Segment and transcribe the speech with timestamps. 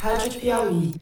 [0.00, 0.94] Rádio Piauí.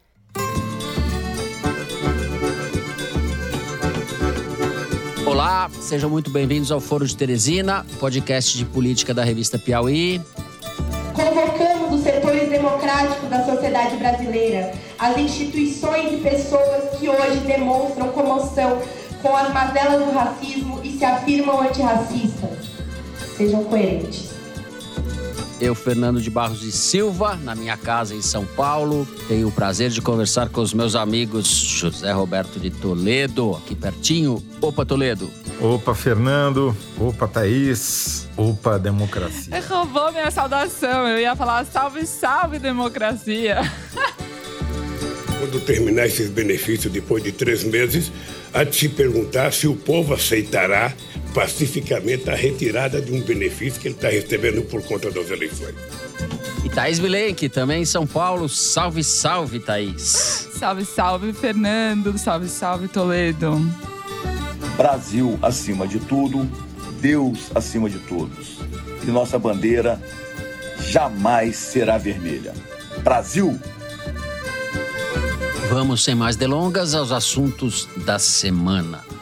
[5.27, 10.21] Olá, sejam muito bem-vindos ao Foro de Teresina, podcast de política da revista Piauí.
[11.13, 18.81] Convocamos os setores democráticos da sociedade brasileira, as instituições e pessoas que hoje demonstram comoção
[19.21, 22.71] com as mazelas do racismo e se afirmam antirracistas.
[23.37, 24.34] Sejam coerentes.
[25.61, 29.91] Eu, Fernando de Barros e Silva, na minha casa em São Paulo, tenho o prazer
[29.91, 34.43] de conversar com os meus amigos José Roberto de Toledo, aqui pertinho.
[34.61, 35.31] Opa, Toledo.
[35.61, 36.77] Opa, Fernando.
[36.99, 38.29] Opa, Thaís.
[38.37, 39.63] Opa, democracia.
[39.69, 41.07] Roubou minha saudação.
[41.07, 43.61] Eu ia falar salve, salve, democracia.
[45.39, 48.11] Quando terminar esses benefícios depois de três meses,
[48.53, 50.93] há de se perguntar se o povo aceitará
[51.35, 55.75] pacificamente a retirada de um benefício que ele está recebendo por conta das eleições.
[56.65, 58.49] E Thaís Bilenque, também em São Paulo.
[58.49, 60.49] Salve, salve, Thaís.
[60.59, 62.17] Salve, salve, Fernando.
[62.17, 63.61] Salve, salve, Toledo.
[64.77, 66.49] Brasil acima de tudo,
[67.01, 68.61] Deus acima de todos.
[69.07, 70.01] E nossa bandeira
[70.81, 72.55] jamais será vermelha.
[73.03, 73.59] Brasil!
[75.69, 79.14] Vamos, sem mais delongas, aos assuntos da semana.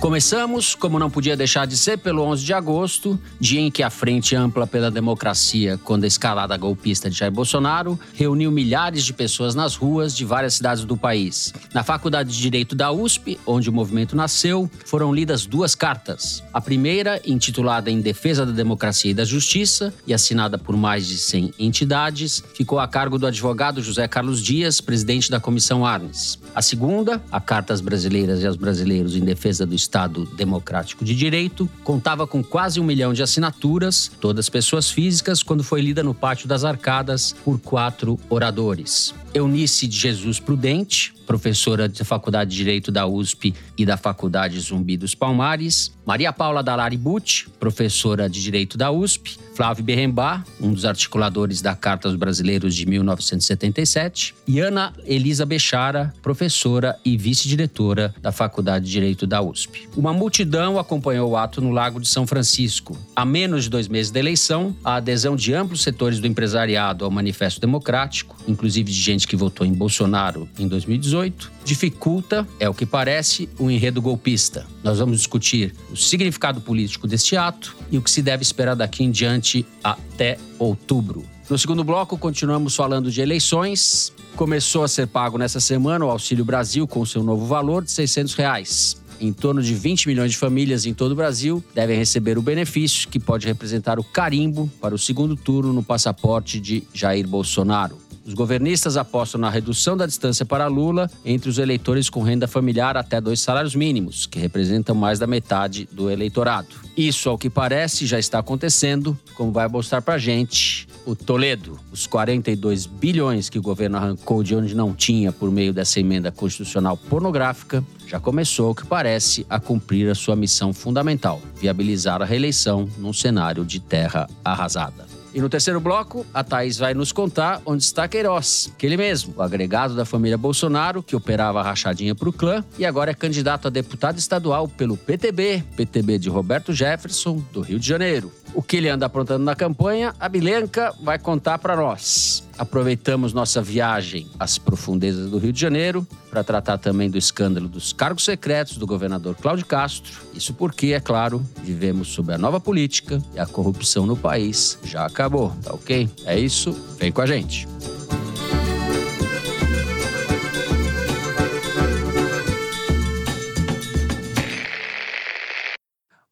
[0.00, 3.90] Começamos, como não podia deixar de ser, pelo 11 de agosto, dia em que a
[3.90, 9.54] Frente Ampla pela Democracia, quando a escalada golpista de Jair Bolsonaro, reuniu milhares de pessoas
[9.54, 11.52] nas ruas de várias cidades do país.
[11.74, 16.42] Na Faculdade de Direito da USP, onde o movimento nasceu, foram lidas duas cartas.
[16.50, 21.18] A primeira, intitulada Em Defesa da Democracia e da Justiça, e assinada por mais de
[21.18, 26.38] 100 entidades, ficou a cargo do advogado José Carlos Dias, presidente da Comissão Arnes.
[26.54, 29.89] A segunda, a Carta às Brasileiras e aos Brasileiros em Defesa do Estado
[30.36, 35.80] Democrático de Direito, contava com quase um milhão de assinaturas, todas pessoas físicas, quando foi
[35.80, 39.14] lida no Pátio das Arcadas por quatro oradores.
[39.34, 44.96] Eunice de Jesus Prudente, professora da Faculdade de Direito da USP e da Faculdade Zumbi
[44.96, 50.84] dos Palmares, Maria Paula Dalari Butti, professora de Direito da USP, Flávio Berrembar, um dos
[50.84, 58.32] articuladores da Carta aos Brasileiros de 1977, e Ana Elisa Bechara, professora e vice-diretora da
[58.32, 59.88] Faculdade de Direito da USP.
[59.96, 62.98] Uma multidão acompanhou o ato no Lago de São Francisco.
[63.14, 67.10] Há menos de dois meses da eleição, a adesão de amplos setores do empresariado ao
[67.10, 71.19] Manifesto Democrático, inclusive de gente que votou em Bolsonaro em 2018,
[71.64, 74.66] dificulta, é o que parece, o enredo golpista.
[74.82, 79.04] Nós vamos discutir o significado político deste ato e o que se deve esperar daqui
[79.04, 81.24] em diante até outubro.
[81.48, 84.12] No segundo bloco, continuamos falando de eleições.
[84.36, 88.34] Começou a ser pago nessa semana o Auxílio Brasil com seu novo valor de 600
[88.34, 89.00] reais.
[89.20, 93.08] Em torno de 20 milhões de famílias em todo o Brasil devem receber o benefício
[93.08, 97.98] que pode representar o carimbo para o segundo turno no passaporte de Jair Bolsonaro.
[98.30, 102.96] Os governistas apostam na redução da distância para Lula entre os eleitores com renda familiar
[102.96, 106.68] até dois salários mínimos, que representam mais da metade do eleitorado.
[106.96, 111.76] Isso, ao que parece, já está acontecendo, como vai mostrar para gente o Toledo.
[111.90, 116.30] Os 42 bilhões que o governo arrancou de onde não tinha por meio dessa emenda
[116.30, 122.24] constitucional pornográfica já começou, ao que parece, a cumprir a sua missão fundamental: viabilizar a
[122.24, 125.19] reeleição num cenário de terra arrasada.
[125.32, 129.42] E no terceiro bloco, a Thaís vai nos contar onde está Queiroz, aquele mesmo, o
[129.42, 133.68] agregado da família Bolsonaro, que operava a rachadinha para o clã e agora é candidato
[133.68, 138.32] a deputado estadual pelo PTB, PTB de Roberto Jefferson, do Rio de Janeiro.
[138.54, 142.42] O que ele anda aprontando na campanha, a Bilenca vai contar para nós.
[142.60, 147.90] Aproveitamos nossa viagem às profundezas do Rio de Janeiro para tratar também do escândalo dos
[147.90, 150.20] cargos secretos do governador Cláudio Castro.
[150.34, 155.06] Isso porque, é claro, vivemos sob a nova política e a corrupção no país já
[155.06, 156.06] acabou, tá ok?
[156.26, 157.66] É isso, vem com a gente.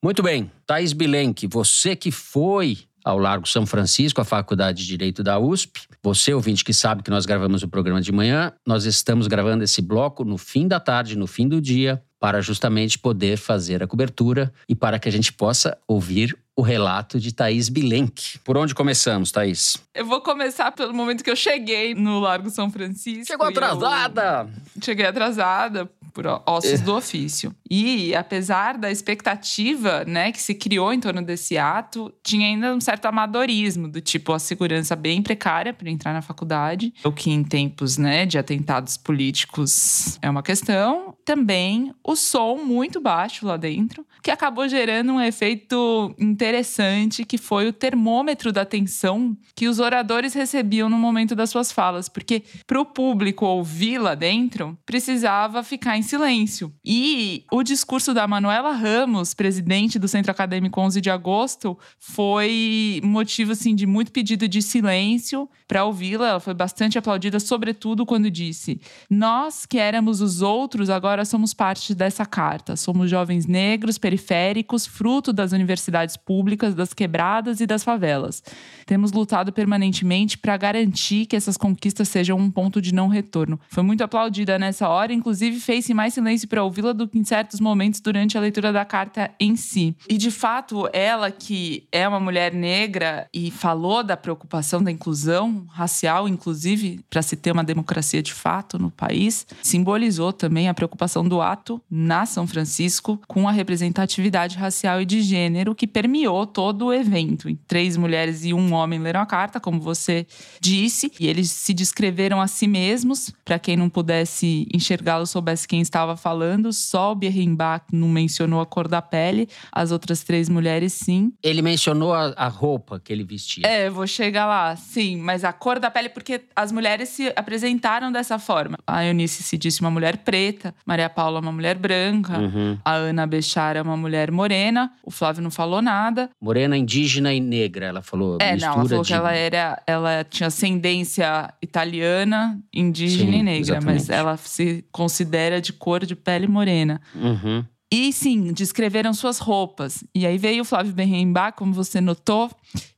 [0.04, 5.22] Muito bem, Thaís Bilenque, você que foi ao Largo São Francisco, a Faculdade de Direito
[5.22, 5.80] da USP.
[6.02, 9.80] Você, ouvinte, que sabe que nós gravamos o programa de manhã, nós estamos gravando esse
[9.80, 14.52] bloco no fim da tarde, no fim do dia, para justamente poder fazer a cobertura
[14.68, 18.38] e para que a gente possa ouvir o relato de Thaís Bilenque.
[18.44, 19.78] Por onde começamos, Thaís?
[19.94, 23.24] Eu vou começar pelo momento que eu cheguei no Largo São Francisco.
[23.24, 24.50] Chegou atrasada!
[24.82, 25.88] Cheguei atrasada
[26.18, 27.54] por ossos do ofício.
[27.70, 32.80] E apesar da expectativa, né, que se criou em torno desse ato, tinha ainda um
[32.80, 37.44] certo amadorismo do tipo a segurança bem precária para entrar na faculdade, o que em
[37.44, 41.14] tempos, né, de atentados políticos é uma questão.
[41.24, 47.68] Também o som muito baixo lá dentro, que acabou gerando um efeito interessante, que foi
[47.68, 52.80] o termômetro da tensão que os oradores recebiam no momento das suas falas, porque para
[52.80, 56.72] o público ouvir lá dentro, precisava ficar em silêncio.
[56.84, 63.52] E o discurso da Manuela Ramos, presidente do Centro Acadêmico 11 de agosto, foi motivo
[63.52, 66.28] assim de muito pedido de silêncio para ouvi-la.
[66.28, 71.94] Ela foi bastante aplaudida, sobretudo quando disse: "Nós que éramos os outros, agora somos parte
[71.94, 72.74] dessa carta.
[72.74, 78.42] Somos jovens negros periféricos, fruto das universidades públicas, das quebradas e das favelas.
[78.86, 83.82] Temos lutado permanentemente para garantir que essas conquistas sejam um ponto de não retorno." Foi
[83.82, 87.98] muito aplaudida nessa hora, inclusive fez-se mais silêncio para ouvi-la do que em certos momentos
[88.00, 89.96] durante a leitura da carta em si.
[90.08, 95.66] E de fato, ela que é uma mulher negra e falou da preocupação da inclusão
[95.68, 101.28] racial, inclusive, para se ter uma democracia de fato no país, simbolizou também a preocupação
[101.28, 106.86] do ato na São Francisco com a representatividade racial e de gênero que permeou todo
[106.86, 107.52] o evento.
[107.66, 110.24] Três mulheres e um homem leram a carta, como você
[110.60, 113.32] disse, e eles se descreveram a si mesmos.
[113.44, 118.66] Para quem não pudesse enxergá-lo, soubesse quem estava falando, só o Bierrenbach não mencionou a
[118.66, 121.32] cor da pele, as outras três mulheres sim.
[121.42, 123.66] Ele mencionou a, a roupa que ele vestia.
[123.66, 128.10] É, vou chegar lá, sim, mas a cor da pele, porque as mulheres se apresentaram
[128.12, 128.78] dessa forma.
[128.86, 132.78] A Eunice se disse uma mulher preta, Maria Paula uma mulher branca, Uhum.
[132.84, 136.30] a Ana Bechara uma mulher morena, o Flávio não falou nada.
[136.40, 138.38] Morena, indígena e negra, ela falou.
[138.40, 139.08] É, não, ela falou de...
[139.08, 144.12] que ela era, ela tinha ascendência italiana, indígena Sim, e negra, mas exatamente.
[144.12, 147.00] ela se considera de cor de pele morena.
[147.14, 147.64] Uhum.
[147.90, 150.04] E sim, descreveram suas roupas.
[150.14, 152.50] E aí veio o Flávio Berrembach, como você notou,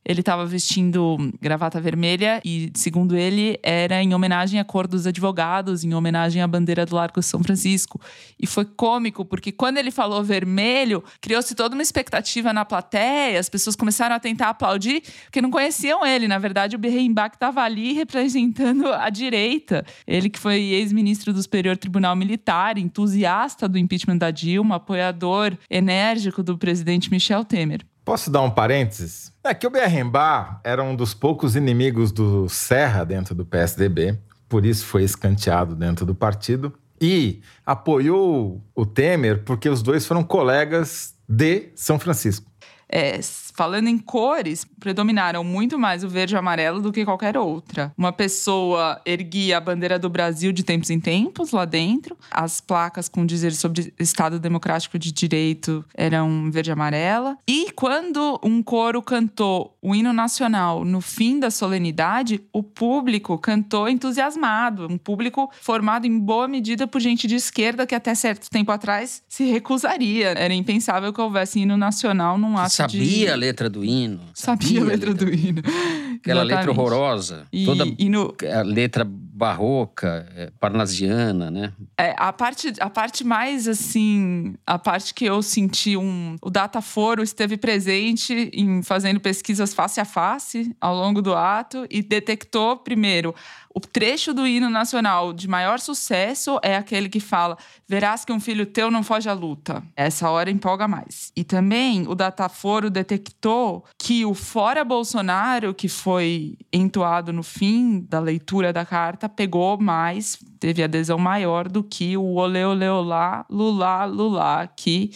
[0.05, 5.85] ele estava vestindo gravata vermelha e, segundo ele, era em homenagem à cor dos advogados,
[5.85, 8.01] em homenagem à bandeira do Largo São Francisco.
[8.39, 13.49] E foi cômico, porque quando ele falou vermelho, criou-se toda uma expectativa na plateia, as
[13.49, 16.27] pessoas começaram a tentar aplaudir, porque não conheciam ele.
[16.27, 19.85] Na verdade, o Berrembach estava ali representando a direita.
[20.07, 26.43] Ele que foi ex-ministro do Superior Tribunal Militar, entusiasta do impeachment da Dilma, apoiador enérgico
[26.43, 27.90] do presidente Michel Temer.
[28.05, 29.33] Posso dar um parênteses?
[29.45, 34.19] É que o Berrembá era um dos poucos inimigos do Serra dentro do PSDB,
[34.49, 36.73] por isso foi escanteado dentro do partido.
[37.01, 42.50] E apoiou o Temer porque os dois foram colegas de São Francisco.
[42.93, 43.21] É,
[43.55, 47.93] falando em cores, predominaram muito mais o verde e amarelo do que qualquer outra.
[47.97, 52.17] Uma pessoa erguia a bandeira do Brasil de tempos em tempos lá dentro.
[52.31, 57.37] As placas com dizer sobre Estado Democrático de Direito eram verde e amarela.
[57.47, 63.89] E quando um coro cantou o hino nacional no fim da solenidade, o público cantou
[63.89, 64.87] entusiasmado.
[64.91, 69.23] Um público formado em boa medida por gente de esquerda que até certo tempo atrás
[69.29, 70.29] se recusaria.
[70.29, 73.29] Era impensável que houvesse hino nacional num ato Sabia de...
[73.29, 74.21] a letra do hino.
[74.35, 75.63] Sabia a letra do hino.
[76.21, 76.81] Aquela letra Exatamente.
[76.81, 77.47] horrorosa.
[77.53, 79.07] E, Toda e no, a letra
[79.41, 81.73] barroca, é, parnasiana, né?
[81.97, 86.37] é, a, parte, a parte mais assim, a parte que eu senti um.
[86.43, 92.03] O Dataforo esteve presente em fazendo pesquisas face a face ao longo do ato e
[92.03, 93.35] detectou, primeiro,
[93.75, 97.57] o trecho do hino nacional de maior sucesso é aquele que fala:
[97.89, 99.83] Verás que um filho teu não foge à luta.
[99.97, 101.33] Essa hora empolga mais.
[101.37, 108.19] E também o Dataforo detectou que o Fora Bolsonaro, que foi entoado no fim da
[108.19, 114.05] leitura da carta, pegou mais, teve adesão maior do que o Olê Olê Olá, Lulá,
[114.05, 115.13] Lulá, que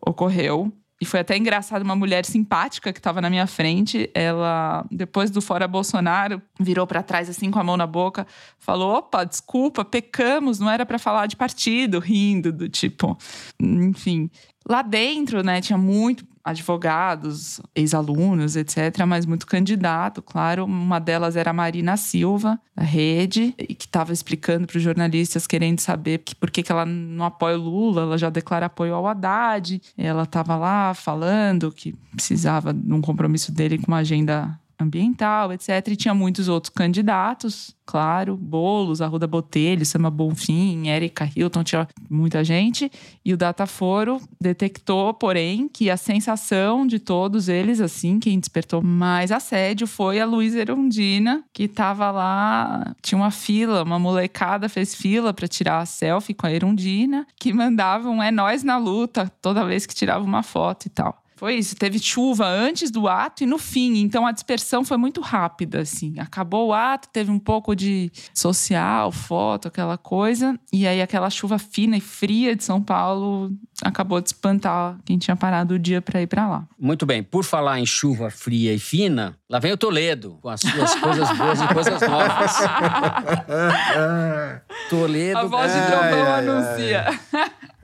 [0.00, 0.72] ocorreu.
[1.00, 5.40] E foi até engraçado, uma mulher simpática que estava na minha frente, ela, depois do
[5.40, 8.26] Fora Bolsonaro, virou para trás assim com a mão na boca,
[8.58, 13.16] falou: opa, desculpa, pecamos, não era para falar de partido, rindo, do tipo.
[13.58, 14.30] Enfim.
[14.68, 20.64] Lá dentro, né, tinha muito advogados, ex-alunos, etc., mas muito candidato, claro.
[20.64, 25.80] Uma delas era a Marina Silva, da Rede, que estava explicando para os jornalistas, querendo
[25.80, 29.06] saber que, por que, que ela não apoia o Lula, ela já declara apoio ao
[29.06, 29.80] Haddad.
[29.96, 35.68] Ela estava lá falando que precisava de um compromisso dele com uma agenda ambiental, etc.
[35.88, 42.44] E tinha muitos outros candidatos, claro, Bolos, Arruda Botelho, Sama Bonfim, Erika Hilton, tinha muita
[42.44, 42.90] gente.
[43.24, 49.32] E o Dataforo detectou, porém, que a sensação de todos eles, assim, quem despertou mais
[49.32, 55.34] assédio foi a Luísa Erundina, que estava lá, tinha uma fila, uma molecada fez fila
[55.34, 59.66] para tirar a selfie com a Erundina, que mandava um é nós na luta toda
[59.66, 61.20] vez que tirava uma foto e tal.
[61.40, 65.22] Foi isso, teve chuva antes do ato e no fim, então a dispersão foi muito
[65.22, 66.12] rápida, assim.
[66.18, 71.58] Acabou o ato, teve um pouco de social, foto, aquela coisa, e aí aquela chuva
[71.58, 73.50] fina e fria de São Paulo
[73.82, 76.68] acabou de espantar quem tinha parado o dia para ir para lá.
[76.78, 80.60] Muito bem, por falar em chuva fria e fina, lá vem o Toledo com as
[80.60, 82.52] suas coisas boas e coisas novas.
[84.90, 85.38] Toledo.
[85.38, 87.18] A voz de trovão ai, anuncia.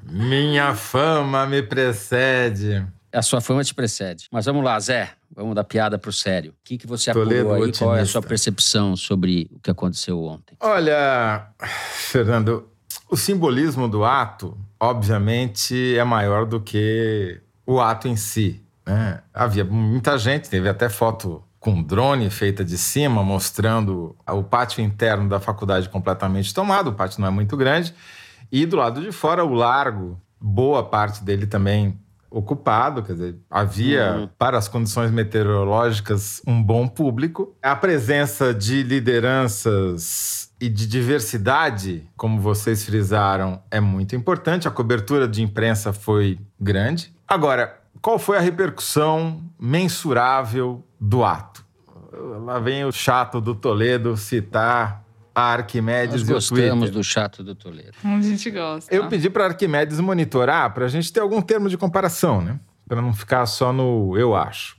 [0.03, 2.85] Minha fama me precede.
[3.17, 4.29] A sua fama te precede.
[4.31, 5.11] Mas vamos lá, Zé.
[5.35, 6.51] Vamos dar piada pro sério.
[6.51, 7.73] O que, que você Toledo apurou aí?
[7.73, 8.13] Qual é a otimista.
[8.13, 10.55] sua percepção sobre o que aconteceu ontem?
[10.61, 11.49] Olha,
[11.95, 12.69] Fernando,
[13.11, 18.63] o simbolismo do ato, obviamente, é maior do que o ato em si.
[18.85, 19.23] né?
[19.33, 25.27] Havia muita gente, teve até foto com drone feita de cima, mostrando o pátio interno
[25.27, 26.91] da faculdade completamente tomado.
[26.91, 27.95] O pátio não é muito grande.
[28.53, 31.99] E do lado de fora, o largo, boa parte dele também
[32.39, 34.29] ocupado, quer dizer, havia Uhum.
[34.39, 37.57] para as condições meteorológicas um bom público.
[37.63, 44.69] A presença de lideranças e de diversidade, como vocês frisaram, é muito importante.
[44.69, 47.11] A cobertura de imprensa foi grande.
[47.27, 51.65] Agora, qual foi a repercussão mensurável do ato?
[52.45, 55.05] Lá vem o chato do Toledo citar
[55.37, 56.91] a Arquimedes Nós e o gostamos Twitter.
[56.93, 57.93] do chato do Toledo.
[58.03, 58.95] A gente gosta.
[58.95, 62.59] Eu pedi para Arquimedes monitorar para a gente ter algum termo de comparação, né?
[62.89, 64.79] Para não ficar só no eu acho.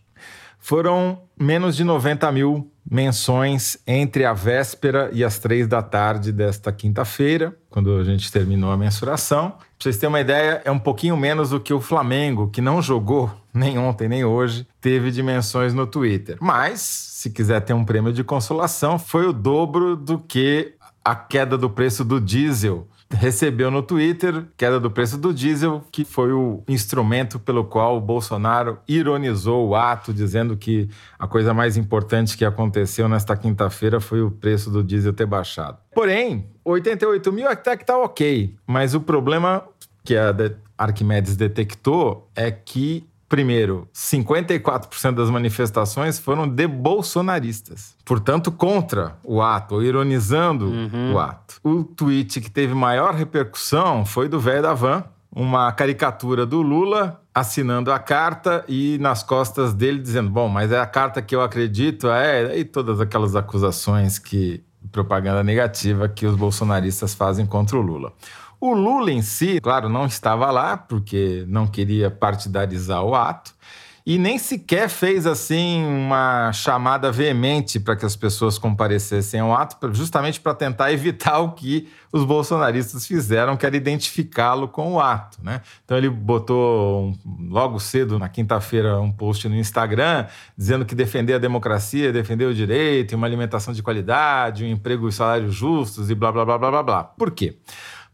[0.60, 6.72] Foram menos de 90 mil menções entre a véspera e as três da tarde desta
[6.72, 9.52] quinta-feira, quando a gente terminou a mensuração.
[9.52, 12.82] Pra vocês terem uma ideia, é um pouquinho menos do que o Flamengo, que não
[12.82, 16.38] jogou nem ontem nem hoje, teve dimensões no Twitter.
[16.40, 20.74] Mas, se quiser ter um prêmio de consolação, foi o dobro do que
[21.04, 26.04] a queda do preço do diesel recebeu no Twitter, queda do preço do diesel, que
[26.04, 31.78] foi o instrumento pelo qual o Bolsonaro ironizou o ato, dizendo que a coisa mais
[31.78, 35.78] importante que aconteceu nesta quinta-feira foi o preço do diesel ter baixado.
[35.94, 39.64] Porém, 88 mil até que tá ok, mas o problema
[40.04, 48.52] que a de- Arquimedes detectou é que Primeiro, 54% das manifestações foram de bolsonaristas, portanto,
[48.52, 50.72] contra o ato, ou ironizando
[51.14, 51.60] o ato.
[51.62, 57.22] O tweet que teve maior repercussão foi do velho da van, uma caricatura do Lula
[57.34, 61.42] assinando a carta e nas costas dele dizendo: Bom, mas é a carta que eu
[61.42, 62.58] acredito, é.
[62.58, 64.64] E todas aquelas acusações que.
[64.92, 68.14] propaganda negativa que os bolsonaristas fazem contra o Lula.
[68.60, 73.56] O Lula em si, claro, não estava lá porque não queria partidarizar o ato
[74.04, 79.94] e nem sequer fez assim uma chamada veemente para que as pessoas comparecessem ao ato,
[79.94, 85.38] justamente para tentar evitar o que os bolsonaristas fizeram, que era identificá-lo com o ato,
[85.44, 85.62] né?
[85.84, 87.18] Então ele botou um-
[87.50, 90.26] logo cedo na quinta-feira um post no Instagram
[90.58, 95.12] dizendo que defender a democracia, defender o direito, uma alimentação de qualidade, um emprego e
[95.12, 97.04] salários justos e blá blá blá blá blá blá.
[97.04, 97.58] Por quê?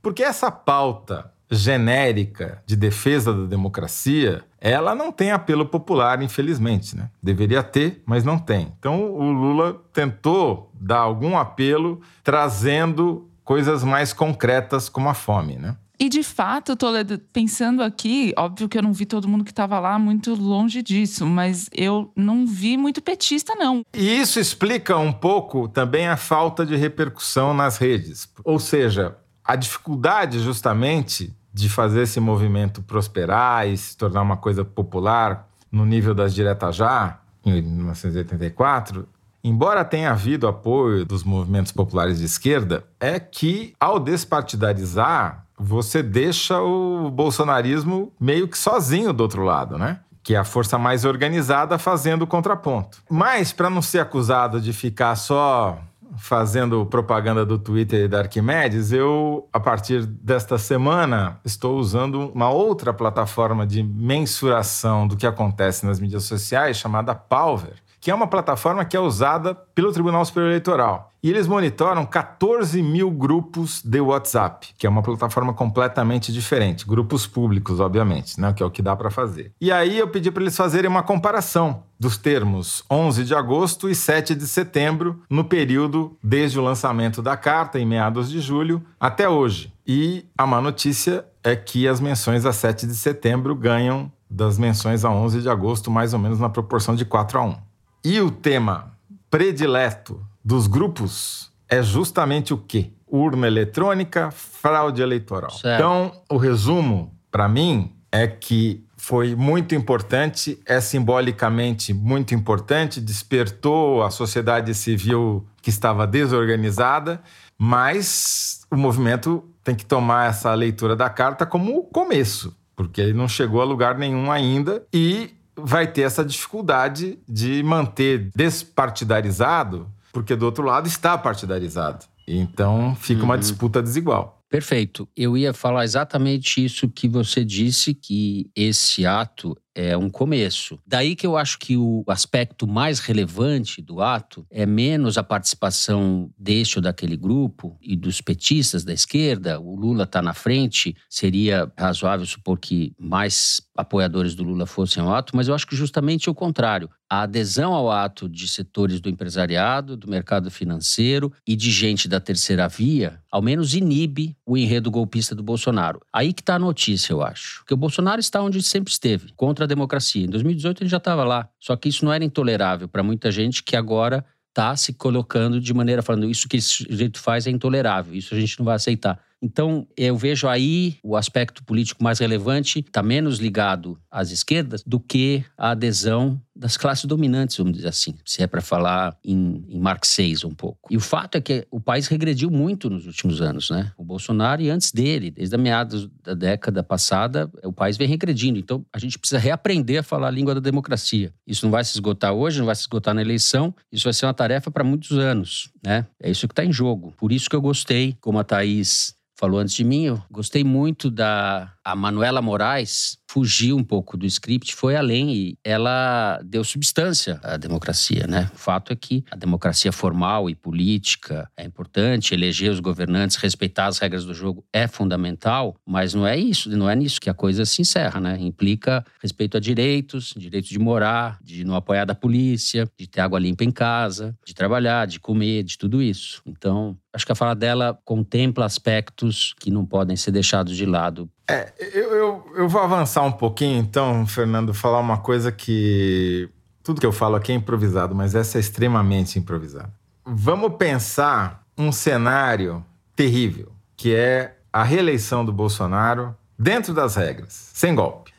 [0.04, 7.10] Porque essa pauta genérica de defesa da democracia, ela não tem apelo popular, infelizmente, né?
[7.22, 8.74] Deveria ter, mas não tem.
[8.78, 15.78] Então o Lula tentou dar algum apelo trazendo coisas mais concretas como a fome, né?
[16.00, 19.80] E de fato, Toledo, pensando aqui, óbvio que eu não vi todo mundo que estava
[19.80, 23.84] lá muito longe disso, mas eu não vi muito petista, não.
[23.94, 28.28] E isso explica um pouco também a falta de repercussão nas redes.
[28.44, 34.66] Ou seja, a dificuldade justamente de fazer esse movimento prosperar e se tornar uma coisa
[34.66, 39.08] popular no nível das diretas já, em 1984,
[39.44, 46.60] embora tenha havido apoio dos movimentos populares de esquerda, é que ao despartidarizar, você deixa
[46.62, 50.00] o bolsonarismo meio que sozinho do outro lado, né?
[50.24, 53.04] que é a força mais organizada fazendo o contraponto.
[53.10, 55.78] Mas, para não ser acusado de ficar só
[56.18, 62.94] fazendo propaganda do Twitter da Arquimedes, eu, a partir desta semana, estou usando uma outra
[62.94, 68.84] plataforma de mensuração do que acontece nas mídias sociais chamada Palver, que é uma plataforma
[68.84, 71.10] que é usada pelo Tribunal Superior Eleitoral.
[71.24, 76.86] E eles monitoram 14 mil grupos de WhatsApp, que é uma plataforma completamente diferente.
[76.86, 78.52] Grupos públicos, obviamente, né?
[78.52, 79.54] que é o que dá para fazer.
[79.62, 83.96] E aí eu pedi para eles fazerem uma comparação dos termos 11 de agosto e
[83.96, 89.30] 7 de setembro, no período desde o lançamento da carta, em meados de julho, até
[89.30, 89.72] hoje.
[89.88, 95.06] E a má notícia é que as menções a 7 de setembro ganham das menções
[95.06, 97.73] a 11 de agosto, mais ou menos na proporção de 4 a 1.
[98.04, 98.92] E o tema
[99.30, 102.92] predileto dos grupos é justamente o quê?
[103.08, 105.52] Urna eletrônica, fraude eleitoral.
[105.52, 105.76] Certo.
[105.76, 114.04] Então, o resumo, para mim, é que foi muito importante, é simbolicamente muito importante, despertou
[114.04, 117.22] a sociedade civil que estava desorganizada,
[117.58, 123.14] mas o movimento tem que tomar essa leitura da carta como o começo, porque ele
[123.14, 130.36] não chegou a lugar nenhum ainda e vai ter essa dificuldade de manter despartidarizado, porque
[130.36, 132.06] do outro lado está partidarizado.
[132.28, 134.40] Então fica uma disputa desigual.
[134.50, 135.10] Perfeito.
[135.18, 140.80] Eu ia falar exatamente isso que você disse, que esse ato é um começo.
[140.86, 146.30] Daí que eu acho que o aspecto mais relevante do ato é menos a participação
[146.38, 149.60] deste ou daquele grupo e dos petistas da esquerda.
[149.60, 155.14] O Lula está na frente, seria razoável supor que mais apoiadores do Lula fossem ao
[155.14, 156.90] ato, mas eu acho que justamente o contrário.
[157.10, 162.20] A adesão ao ato de setores do empresariado, do mercado financeiro e de gente da
[162.20, 166.02] terceira via, ao menos inibe o enredo golpista do Bolsonaro.
[166.12, 167.60] Aí que está a notícia, eu acho.
[167.60, 170.26] Porque o Bolsonaro está onde sempre esteve, contra a democracia.
[170.26, 171.50] Em 2018 ele já estava lá.
[171.60, 175.74] Só que isso não era intolerável para muita gente que agora está se colocando de
[175.74, 179.20] maneira falando isso que esse jeito faz é intolerável, isso a gente não vai aceitar.
[179.42, 185.02] Então, eu vejo aí o aspecto político mais relevante está menos ligado às esquerdas do
[185.02, 189.80] que a adesão das classes dominantes, vamos dizer assim, se é para falar em, em
[189.80, 190.88] marxês um pouco.
[190.92, 193.92] E o fato é que o país regrediu muito nos últimos anos, né?
[193.98, 198.60] O Bolsonaro e antes dele, desde a meados da década passada, o país vem regredindo.
[198.60, 201.34] Então, a gente precisa reaprender a falar a língua da democracia.
[201.48, 204.26] Isso não vai se esgotar hoje, não vai se esgotar na eleição, isso vai ser
[204.26, 206.06] uma tarefa para muitos anos, né?
[206.22, 207.14] É isso que está em jogo.
[207.18, 211.12] Por isso que eu gostei, como a Thaís falou antes de mim, eu gostei muito
[211.12, 217.42] da a Manuela Moraes fugiu um pouco do script, foi além e ela deu substância
[217.44, 218.50] à democracia, né?
[218.54, 223.88] O fato é que a democracia formal e política é importante, eleger os governantes, respeitar
[223.88, 227.34] as regras do jogo é fundamental, mas não é isso, não é nisso que a
[227.34, 228.38] coisa se encerra, né?
[228.40, 233.40] Implica respeito a direitos, direito de morar, de não apoiar da polícia, de ter água
[233.40, 236.42] limpa em casa, de trabalhar, de comer, de tudo isso.
[236.46, 241.30] Então, acho que a fala dela contempla aspectos que não podem ser deixados de lado
[241.50, 246.50] é, eu, eu, eu vou avançar um pouquinho, então, Fernando, falar uma coisa que.
[246.82, 249.94] Tudo que eu falo aqui é improvisado, mas essa é extremamente improvisada.
[250.26, 252.84] Vamos pensar um cenário
[253.16, 258.34] terrível, que é a reeleição do Bolsonaro dentro das regras, sem golpe.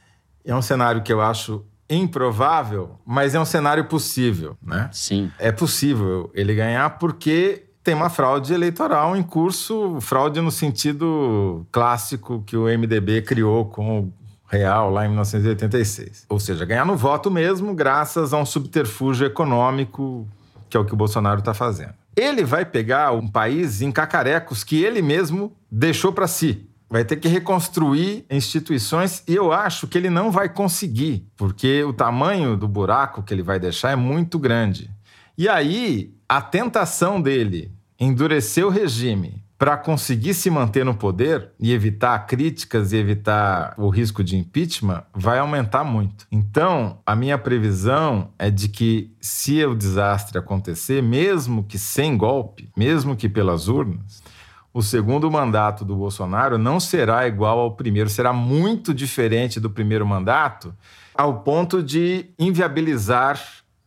[0.45, 4.91] É um cenário que eu acho improvável, mas é um cenário possível, né?
[4.93, 5.31] Sim.
[5.39, 12.43] É possível ele ganhar porque tem uma fraude eleitoral em curso, fraude no sentido clássico
[12.47, 14.13] que o MDB criou com o
[14.47, 16.25] Real lá em 1986.
[16.29, 20.27] Ou seja, ganhar no voto mesmo, graças a um subterfúgio econômico,
[20.71, 21.93] que é o que o Bolsonaro está fazendo.
[22.17, 26.67] Ele vai pegar um país em cacarecos que ele mesmo deixou para si.
[26.89, 31.93] Vai ter que reconstruir instituições e eu acho que ele não vai conseguir, porque o
[31.93, 34.94] tamanho do buraco que ele vai deixar é muito grande.
[35.37, 41.73] E aí, a tentação dele endurecer o regime para conseguir se manter no poder e
[41.73, 46.27] evitar críticas e evitar o risco de impeachment vai aumentar muito.
[46.31, 52.71] Então, a minha previsão é de que se o desastre acontecer, mesmo que sem golpe,
[52.77, 54.23] mesmo que pelas urnas,
[54.73, 60.07] o segundo mandato do Bolsonaro não será igual ao primeiro, será muito diferente do primeiro
[60.07, 60.75] mandato,
[61.15, 63.41] ao ponto de inviabilizar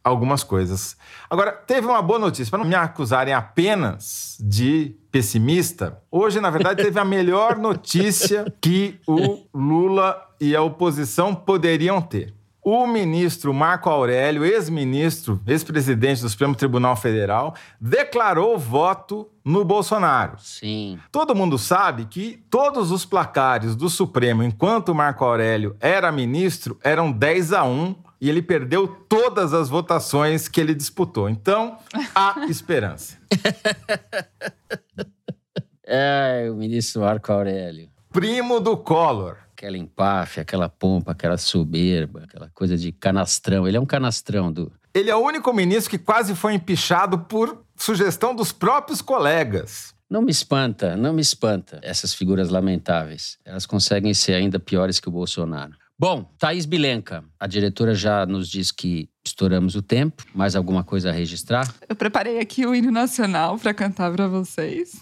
[0.08, 0.98] algumas coisas.
[1.30, 6.00] Agora, teve uma boa notícia, para não me acusarem apenas de pessimista.
[6.12, 12.34] Hoje, na verdade, teve a melhor notícia que o Lula e a oposição poderiam ter.
[12.70, 20.34] O ministro Marco Aurélio, ex-ministro, ex-presidente do Supremo Tribunal Federal, declarou voto no Bolsonaro.
[20.38, 21.00] Sim.
[21.10, 27.10] Todo mundo sabe que todos os placares do Supremo, enquanto Marco Aurélio era ministro, eram
[27.10, 31.30] 10 a 1 e ele perdeu todas as votações que ele disputou.
[31.30, 31.78] Então,
[32.16, 33.18] há esperança.
[35.86, 37.90] é, o ministro Marco Aurélio.
[38.12, 39.38] Primo do Collor.
[39.54, 43.68] Aquela empáfia, aquela pompa, aquela soberba, aquela coisa de canastrão.
[43.68, 44.72] Ele é um canastrão do.
[44.94, 49.96] Ele é o único ministro que quase foi empichado por sugestão dos próprios colegas.
[50.10, 53.38] Não me espanta, não me espanta essas figuras lamentáveis.
[53.44, 55.74] Elas conseguem ser ainda piores que o Bolsonaro.
[56.00, 60.24] Bom, Thaís Bilenca, a diretora já nos diz que estouramos o tempo.
[60.32, 61.68] Mais alguma coisa a registrar?
[61.90, 65.02] Eu preparei aqui o hino nacional para cantar para vocês.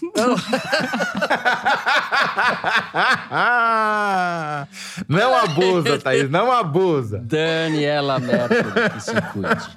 [5.06, 7.18] não abusa, Thaís, não abusa.
[7.18, 9.68] Daniela Mercury, que se cuide.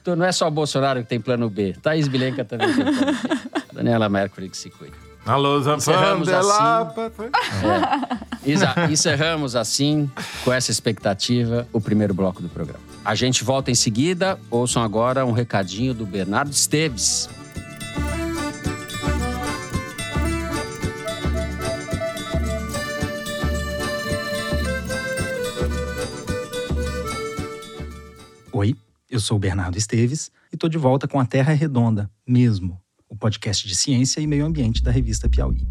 [0.00, 1.74] Então não é só o Bolsonaro que tem plano B.
[1.82, 3.28] Thaís Bilenca também tem plano B.
[3.72, 5.07] Daniela Mercury, que se cuide.
[5.28, 6.62] Alô, Encerramos assim.
[8.46, 8.90] É.
[8.90, 10.10] Encerramos assim,
[10.42, 12.80] com essa expectativa, o primeiro bloco do programa.
[13.04, 14.40] A gente volta em seguida.
[14.50, 17.28] Ouçam agora um recadinho do Bernardo Esteves.
[28.50, 28.74] Oi,
[29.10, 32.80] eu sou o Bernardo Esteves e estou de volta com a Terra é Redonda, mesmo
[33.08, 35.66] o podcast de ciência e meio ambiente da revista Piauí.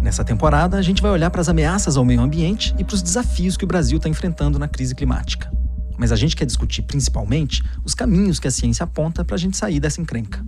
[0.00, 3.02] Nessa temporada, a gente vai olhar para as ameaças ao meio ambiente e para os
[3.02, 5.50] desafios que o Brasil está enfrentando na crise climática.
[5.96, 9.56] Mas a gente quer discutir principalmente os caminhos que a ciência aponta para a gente
[9.56, 10.44] sair dessa encrenca.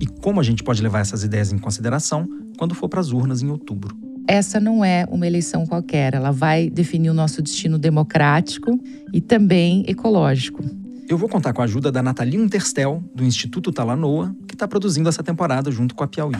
[0.00, 3.42] E como a gente pode levar essas ideias em consideração quando for para as urnas
[3.42, 3.96] em outubro.
[4.28, 8.80] Essa não é uma eleição qualquer, ela vai definir o nosso destino democrático
[9.12, 10.64] e também ecológico.
[11.08, 15.08] Eu vou contar com a ajuda da Nathalie Interstel, do Instituto Talanoa, que está produzindo
[15.08, 16.34] essa temporada junto com a Piauí.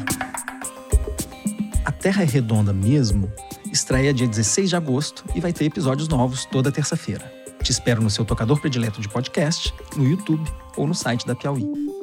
[1.85, 3.31] A Terra é Redonda mesmo
[3.71, 7.31] estreia dia 16 de agosto e vai ter episódios novos toda terça-feira.
[7.63, 10.45] Te espero no seu tocador predileto de podcast, no YouTube
[10.77, 11.96] ou no site da Piauí.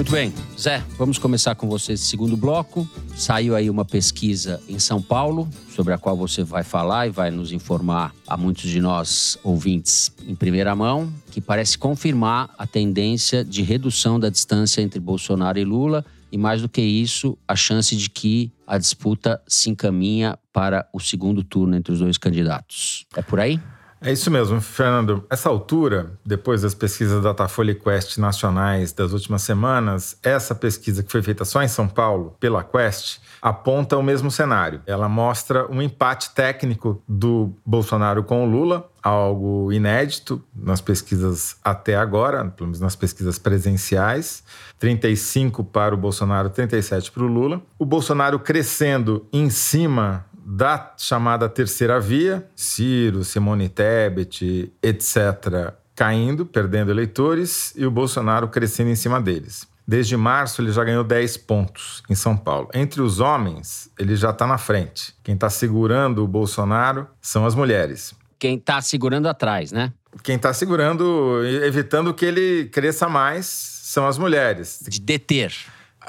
[0.00, 0.32] Muito bem.
[0.58, 2.88] Zé, vamos começar com você esse segundo bloco.
[3.14, 7.30] Saiu aí uma pesquisa em São Paulo, sobre a qual você vai falar e vai
[7.30, 13.44] nos informar a muitos de nós ouvintes em primeira mão, que parece confirmar a tendência
[13.44, 17.94] de redução da distância entre Bolsonaro e Lula e mais do que isso, a chance
[17.94, 23.04] de que a disputa se encaminha para o segundo turno entre os dois candidatos.
[23.14, 23.60] É por aí?
[24.02, 25.24] É isso mesmo, Fernando.
[25.28, 31.02] Essa altura, depois das pesquisas da Datafolha e Quest nacionais das últimas semanas, essa pesquisa
[31.02, 34.80] que foi feita só em São Paulo pela Quest aponta o mesmo cenário.
[34.86, 41.96] Ela mostra um empate técnico do Bolsonaro com o Lula, algo inédito nas pesquisas até
[41.96, 44.42] agora, pelo menos nas pesquisas presenciais.
[44.78, 47.60] 35 para o Bolsonaro, 37 para o Lula.
[47.78, 56.90] O Bolsonaro crescendo em cima da chamada terceira via, Ciro, Simone Tebet, etc., caindo, perdendo
[56.90, 59.68] eleitores, e o Bolsonaro crescendo em cima deles.
[59.86, 62.68] Desde março, ele já ganhou 10 pontos em São Paulo.
[62.72, 65.14] Entre os homens, ele já está na frente.
[65.22, 68.14] Quem está segurando o Bolsonaro são as mulheres.
[68.38, 69.92] Quem está segurando atrás, né?
[70.22, 74.80] Quem está segurando, evitando que ele cresça mais, são as mulheres.
[74.88, 75.52] De deter.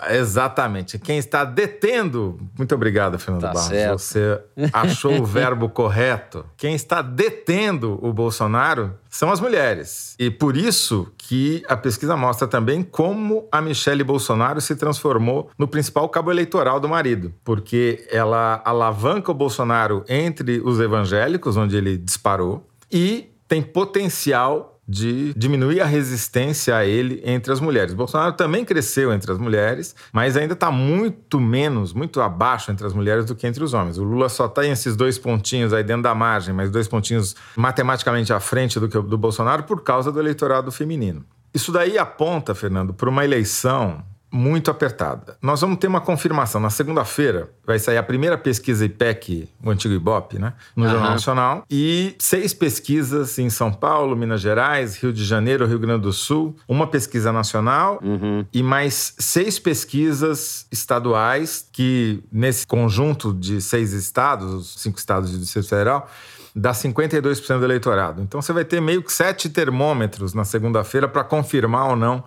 [0.09, 0.97] Exatamente.
[0.97, 2.39] Quem está detendo.
[2.57, 3.67] Muito obrigado, Fernando Tá Barros.
[3.67, 3.99] certo.
[3.99, 4.41] Você
[4.73, 6.45] achou o verbo correto.
[6.57, 10.15] Quem está detendo o Bolsonaro são as mulheres.
[10.17, 15.67] E por isso que a pesquisa mostra também como a Michelle Bolsonaro se transformou no
[15.67, 17.33] principal cabo eleitoral do marido.
[17.43, 25.33] Porque ela alavanca o Bolsonaro entre os evangélicos, onde ele disparou, e tem potencial de
[25.35, 27.93] diminuir a resistência a ele entre as mulheres.
[27.93, 32.93] Bolsonaro também cresceu entre as mulheres, mas ainda está muito menos, muito abaixo entre as
[32.93, 33.97] mulheres do que entre os homens.
[33.97, 37.35] O Lula só está em esses dois pontinhos aí dentro da margem, mas dois pontinhos
[37.55, 41.23] matematicamente à frente do que do Bolsonaro por causa do eleitorado feminino.
[41.53, 45.35] Isso daí aponta, Fernando, para uma eleição muito apertada.
[45.41, 46.61] Nós vamos ter uma confirmação.
[46.61, 50.53] Na segunda-feira vai sair a primeira pesquisa IPEC, o antigo IBOP, né?
[50.75, 50.93] No Aham.
[50.93, 51.63] Jornal Nacional.
[51.69, 56.55] E seis pesquisas em São Paulo, Minas Gerais, Rio de Janeiro, Rio Grande do Sul.
[56.67, 58.45] Uma pesquisa nacional Uhum.
[58.53, 65.37] e mais seis pesquisas estaduais que, nesse conjunto de seis estados, os cinco estados do
[65.39, 66.09] Distrito Federal,
[66.55, 68.21] dá 52% do eleitorado.
[68.21, 72.23] Então você vai ter meio que sete termômetros na segunda-feira para confirmar ou não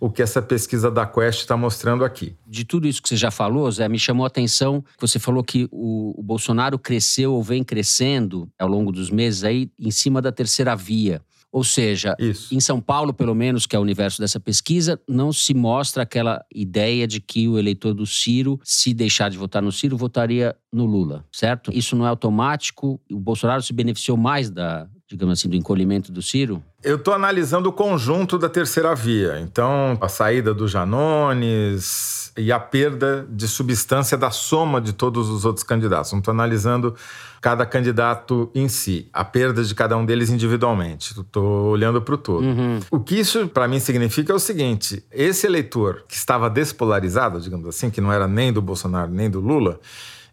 [0.00, 2.36] o que essa pesquisa da Quest está mostrando aqui.
[2.46, 5.42] De tudo isso que você já falou, Zé, me chamou a atenção que você falou
[5.42, 10.20] que o, o Bolsonaro cresceu ou vem crescendo ao longo dos meses aí em cima
[10.20, 11.20] da terceira via.
[11.56, 12.54] Ou seja, Isso.
[12.54, 16.44] em São Paulo, pelo menos, que é o universo dessa pesquisa, não se mostra aquela
[16.54, 20.84] ideia de que o eleitor do Ciro, se deixar de votar no Ciro, votaria no
[20.84, 21.70] Lula, certo?
[21.72, 23.00] Isso não é automático.
[23.10, 26.62] O Bolsonaro se beneficiou mais da, digamos assim, do encolhimento do Ciro?
[26.86, 29.40] Eu estou analisando o conjunto da terceira via.
[29.40, 35.44] Então, a saída do Janones e a perda de substância da soma de todos os
[35.44, 36.12] outros candidatos.
[36.12, 36.94] Não estou analisando
[37.40, 41.20] cada candidato em si, a perda de cada um deles individualmente.
[41.20, 42.44] Estou olhando para o todo.
[42.44, 42.78] Uhum.
[42.88, 47.66] O que isso para mim significa é o seguinte: esse eleitor que estava despolarizado, digamos
[47.66, 49.80] assim, que não era nem do Bolsonaro nem do Lula,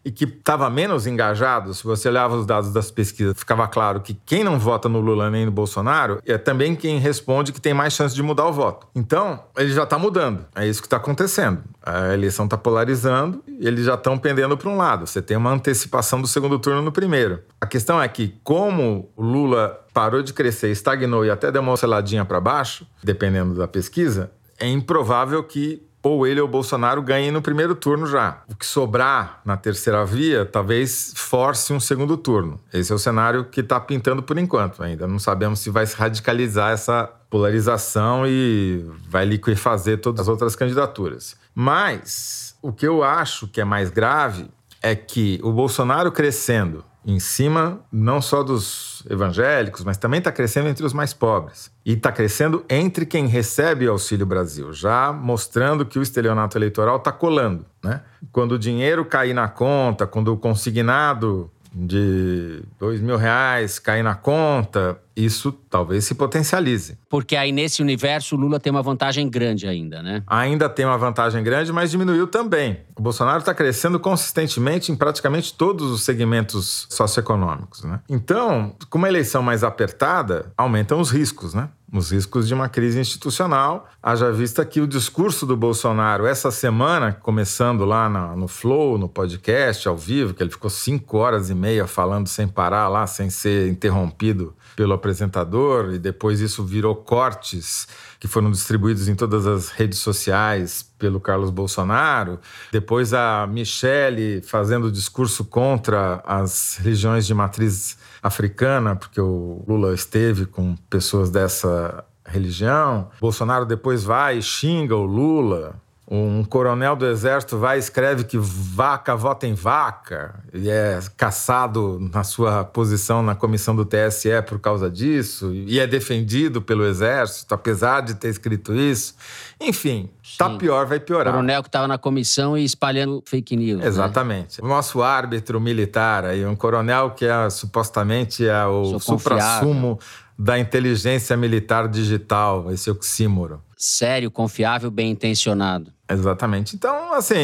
[0.04, 4.14] e que estava menos engajado, se você olhava os dados das pesquisas, ficava claro que
[4.26, 7.94] quem não vota no Lula nem no Bolsonaro é também quem responde que tem mais
[7.94, 8.86] chance de mudar o voto.
[8.94, 10.44] Então, ele já está mudando.
[10.54, 11.62] É isso que está acontecendo.
[11.82, 15.06] A eleição está polarizando e eles já estão pendendo para um lado.
[15.06, 17.40] Você tem uma antecipação do segundo turno no primeiro.
[17.60, 21.72] A questão é que, como o Lula parou de crescer, estagnou e até deu uma
[21.72, 27.30] osciladinha para baixo, dependendo da pesquisa, é improvável que ou ele ou o Bolsonaro ganhem
[27.30, 28.42] no primeiro turno já.
[28.48, 32.60] O que sobrar na terceira via talvez force um segundo turno.
[32.72, 34.82] Esse é o cenário que está pintando por enquanto.
[34.82, 40.54] Ainda não sabemos se vai se radicalizar essa polarização e vai liquefazer todas as outras
[40.54, 41.36] candidaturas.
[41.54, 44.48] Mas o que eu acho que é mais grave
[44.82, 50.68] é que o Bolsonaro crescendo em cima não só dos evangélicos, mas também está crescendo
[50.68, 51.70] entre os mais pobres.
[51.84, 57.12] E está crescendo entre quem recebe Auxílio Brasil, já mostrando que o estelionato eleitoral está
[57.12, 57.66] colando.
[57.82, 58.00] Né?
[58.32, 64.14] Quando o dinheiro cair na conta, quando o consignado de dois mil reais cair na
[64.14, 66.96] conta, isso talvez se potencialize.
[67.08, 70.22] Porque aí nesse universo o Lula tem uma vantagem grande ainda, né?
[70.26, 72.78] Ainda tem uma vantagem grande, mas diminuiu também.
[72.96, 78.00] O Bolsonaro está crescendo consistentemente em praticamente todos os segmentos socioeconômicos, né?
[78.08, 81.68] Então, com uma eleição mais apertada, aumentam os riscos, né?
[81.98, 83.88] Os riscos de uma crise institucional.
[84.02, 89.08] Haja vista que o discurso do Bolsonaro essa semana, começando lá na, no Flow, no
[89.08, 93.30] podcast, ao vivo, que ele ficou cinco horas e meia falando sem parar lá, sem
[93.30, 97.86] ser interrompido pelo apresentador, e depois isso virou cortes
[98.18, 102.40] que foram distribuídos em todas as redes sociais pelo Carlos Bolsonaro.
[102.72, 110.46] Depois a Michele fazendo discurso contra as religiões de matriz africana, porque o Lula esteve
[110.46, 113.10] com pessoas dessa religião.
[113.20, 115.76] Bolsonaro depois vai e xinga o Lula.
[116.06, 121.98] Um coronel do exército vai e escreve que vaca vota em vaca e é caçado
[122.12, 127.54] na sua posição na comissão do TSE por causa disso e é defendido pelo exército,
[127.54, 129.14] apesar de ter escrito isso.
[129.58, 130.52] Enfim, tá Sim.
[130.52, 131.32] tá pior, vai piorar.
[131.32, 133.80] O coronel que estava na comissão e espalhando fake news.
[133.80, 133.86] Né?
[133.86, 134.60] Exatamente.
[134.60, 134.66] Né?
[134.66, 139.98] O nosso árbitro militar aí, um coronel que é supostamente é o supra-sumo
[140.38, 143.62] da inteligência militar digital, esse oxímoro.
[143.76, 145.92] Sério, confiável, bem intencionado.
[146.08, 146.74] Exatamente.
[146.74, 147.36] Então, assim,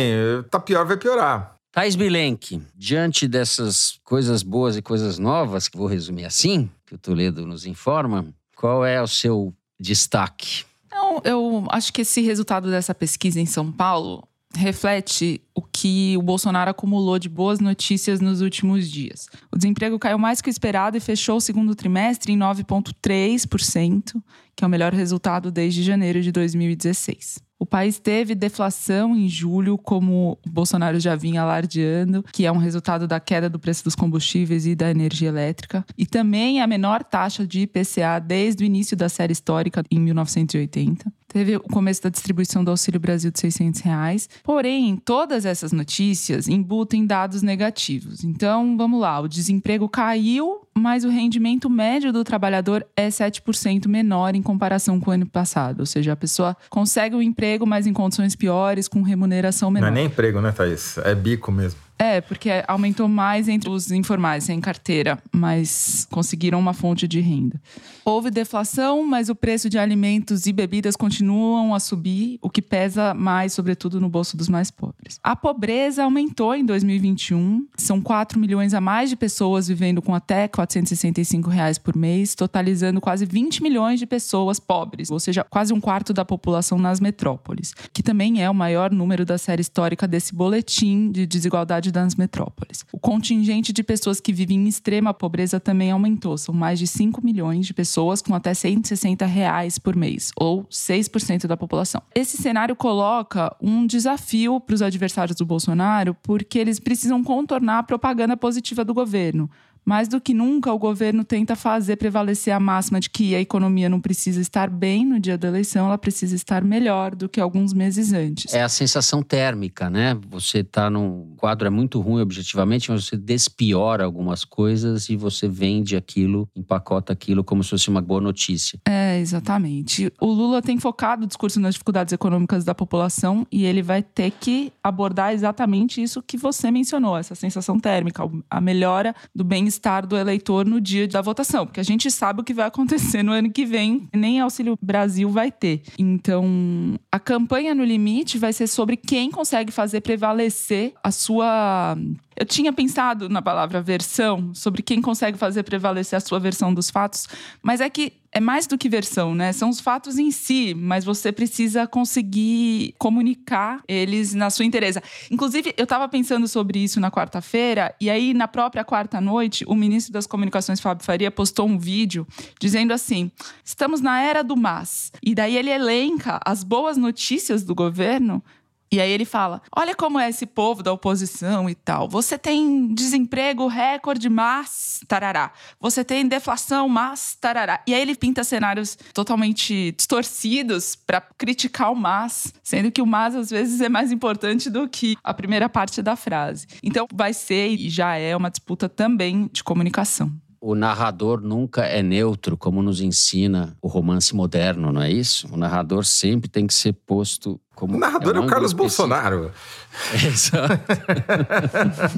[0.51, 1.55] tá pior, vai piorar.
[1.73, 6.99] Thais Bilenque, diante dessas coisas boas e coisas novas, que vou resumir assim, que o
[6.99, 8.27] Toledo nos informa,
[8.57, 10.65] qual é o seu destaque?
[10.91, 14.25] Não, eu acho que esse resultado dessa pesquisa em São Paulo
[14.55, 19.27] reflete o que o Bolsonaro acumulou de boas notícias nos últimos dias.
[19.53, 24.21] O desemprego caiu mais que o esperado e fechou o segundo trimestre em 9,3%,
[24.57, 27.41] que é o melhor resultado desde janeiro de 2016.
[27.59, 32.57] O país teve deflação em julho, como o Bolsonaro já vinha alardeando, que é um
[32.57, 37.05] resultado da queda do preço dos combustíveis e da energia elétrica, e também a menor
[37.05, 41.13] taxa de IPCA desde o início da série histórica, em 1980.
[41.33, 44.29] Teve o começo da distribuição do Auxílio Brasil de 600 reais.
[44.43, 48.25] Porém, todas essas notícias embutem dados negativos.
[48.25, 54.35] Então, vamos lá: o desemprego caiu, mas o rendimento médio do trabalhador é 7% menor
[54.35, 55.81] em comparação com o ano passado.
[55.81, 59.87] Ou seja, a pessoa consegue um emprego, mas em condições piores, com remuneração menor.
[59.87, 60.99] Não é nem emprego, né, Thaís?
[60.99, 61.79] É bico mesmo.
[62.01, 67.61] É, porque aumentou mais entre os informais sem carteira, mas conseguiram uma fonte de renda.
[68.03, 73.13] Houve deflação, mas o preço de alimentos e bebidas continuam a subir, o que pesa
[73.13, 75.21] mais, sobretudo, no bolso dos mais pobres.
[75.23, 77.67] A pobreza aumentou em 2021.
[77.77, 82.99] São 4 milhões a mais de pessoas vivendo com até 465 reais por mês, totalizando
[82.99, 87.75] quase 20 milhões de pessoas pobres, ou seja, quase um quarto da população nas metrópoles,
[87.93, 92.85] que também é o maior número da série histórica desse boletim de desigualdade das metrópoles.
[92.93, 96.37] O contingente de pessoas que vivem em extrema pobreza também aumentou.
[96.39, 101.47] São mais de 5 milhões de pessoas com até 160 reais por mês, ou 6%
[101.47, 102.03] da população.
[102.15, 107.83] Esse cenário coloca um desafio para os adversários do Bolsonaro, porque eles precisam contornar a
[107.83, 109.51] propaganda positiva do governo
[109.85, 113.89] Mais do que nunca, o governo tenta fazer prevalecer a máxima de que a economia
[113.89, 117.73] não precisa estar bem no dia da eleição, ela precisa estar melhor do que alguns
[117.73, 118.53] meses antes.
[118.55, 120.17] É a sensação térmica, né?
[120.29, 125.49] Você está num quadro é muito ruim objetivamente, mas você despiora algumas coisas e você
[125.49, 128.79] vende aquilo, empacota aquilo como se fosse uma boa notícia.
[128.87, 130.13] É, exatamente.
[130.21, 134.31] O Lula tem focado o discurso nas dificuldades econômicas da população e ele vai ter
[134.31, 140.17] que abordar exatamente isso que você mencionou, essa sensação térmica, a melhora do bem-estar do
[140.17, 143.51] eleitor no dia da votação, porque a gente sabe o que vai acontecer no ano
[143.51, 145.83] que vem, nem Auxílio Brasil vai ter.
[145.97, 151.97] Então, a campanha no limite vai ser sobre quem consegue fazer prevalecer a sua
[152.37, 156.89] eu tinha pensado na palavra versão, sobre quem consegue fazer prevalecer a sua versão dos
[156.89, 157.29] fatos,
[157.63, 159.53] mas é que é mais do que versão, né?
[159.53, 165.01] São os fatos em si, mas você precisa conseguir comunicar eles na sua interesse.
[165.31, 169.75] Inclusive, eu estava pensando sobre isso na quarta-feira, e aí, na própria quarta noite, o
[169.75, 172.27] ministro das Comunicações, Fábio Faria, postou um vídeo
[172.61, 173.31] dizendo assim:
[173.65, 175.11] estamos na era do mas.
[175.23, 178.43] E daí ele elenca as boas notícias do governo
[178.93, 182.09] e aí ele fala: olha como é esse povo da oposição e tal.
[182.09, 185.53] Você tem desemprego recorde, mas tarará.
[185.79, 187.83] Você tem deflação, mas tarará.
[187.87, 193.37] E aí ele pinta cenários totalmente distorcidos para criticar o mas, sendo que o mas
[193.37, 196.67] às vezes é mais importante do que a primeira parte da frase.
[196.83, 202.03] Então vai ser e já é uma disputa também de comunicação o narrador nunca é
[202.03, 205.49] neutro, como nos ensina o romance moderno, não é isso?
[205.51, 207.97] O narrador sempre tem que ser posto como.
[207.97, 209.09] O narrador é, um é o Carlos específico.
[209.09, 209.53] Bolsonaro.
[210.13, 210.81] Exato.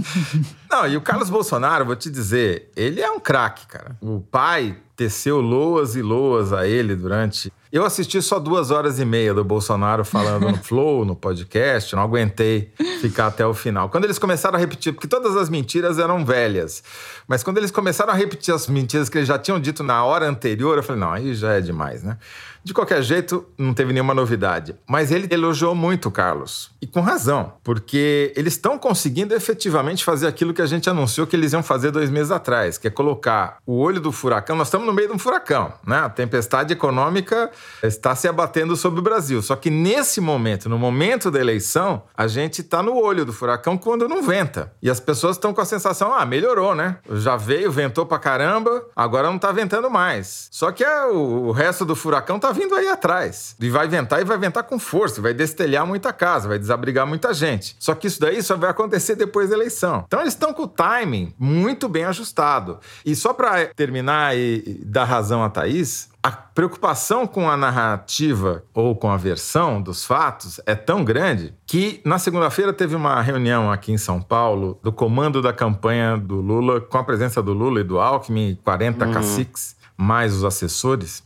[0.69, 3.97] não, e o Carlos Bolsonaro, vou te dizer, ele é um craque, cara.
[4.01, 7.53] O pai teceu loas e loas a ele durante.
[7.73, 12.03] Eu assisti só duas horas e meia do Bolsonaro falando no Flow, no podcast, não
[12.05, 13.89] aguentei ficar até o final.
[13.89, 16.85] Quando eles começaram a repetir, porque todas as mentiras eram velhas,
[17.27, 20.29] mas quando eles começaram a repetir as mentiras que eles já tinham dito na hora
[20.29, 22.17] anterior, eu falei, não, aí já é demais, né?
[22.65, 24.77] De qualquer jeito, não teve nenhuma novidade.
[24.87, 26.71] Mas ele elogiou muito o Carlos.
[26.81, 31.35] E com razão, porque eles estão conseguindo efetivamente fazer aquilo que a gente anunciou que
[31.35, 34.55] eles iam fazer dois meses atrás, que é colocar o olho do furacão.
[34.55, 35.99] Nós estamos no meio de um furacão, né?
[35.99, 37.51] A tempestade econômica
[37.83, 39.43] está se abatendo sobre o Brasil.
[39.43, 43.77] Só que nesse momento, no momento da eleição, a gente está no olho do furacão
[43.77, 44.73] quando não venta.
[44.81, 46.99] E as pessoas estão com a sensação: ah, melhorou, né?
[47.11, 50.49] Já veio, ventou pra caramba, agora não tá ventando mais.
[50.51, 53.57] Só que é, o, o resto do furacão tá vindo aí atrás.
[53.59, 57.33] E vai ventar e vai ventar com força, vai destelhar muita casa, vai desabrigar muita
[57.33, 57.75] gente.
[57.79, 60.05] Só que isso daí só vai acontecer depois da eleição.
[60.07, 62.79] Então eles estão com o timing muito bem ajustado.
[63.05, 68.95] E só para terminar e dar razão a Thaís, a preocupação com a narrativa ou
[68.95, 73.91] com a versão dos fatos é tão grande que na segunda-feira teve uma reunião aqui
[73.91, 77.85] em São Paulo do comando da campanha do Lula, com a presença do Lula e
[77.85, 79.13] do Alckmin, 40 uhum.
[79.13, 81.25] caciques, mais os assessores.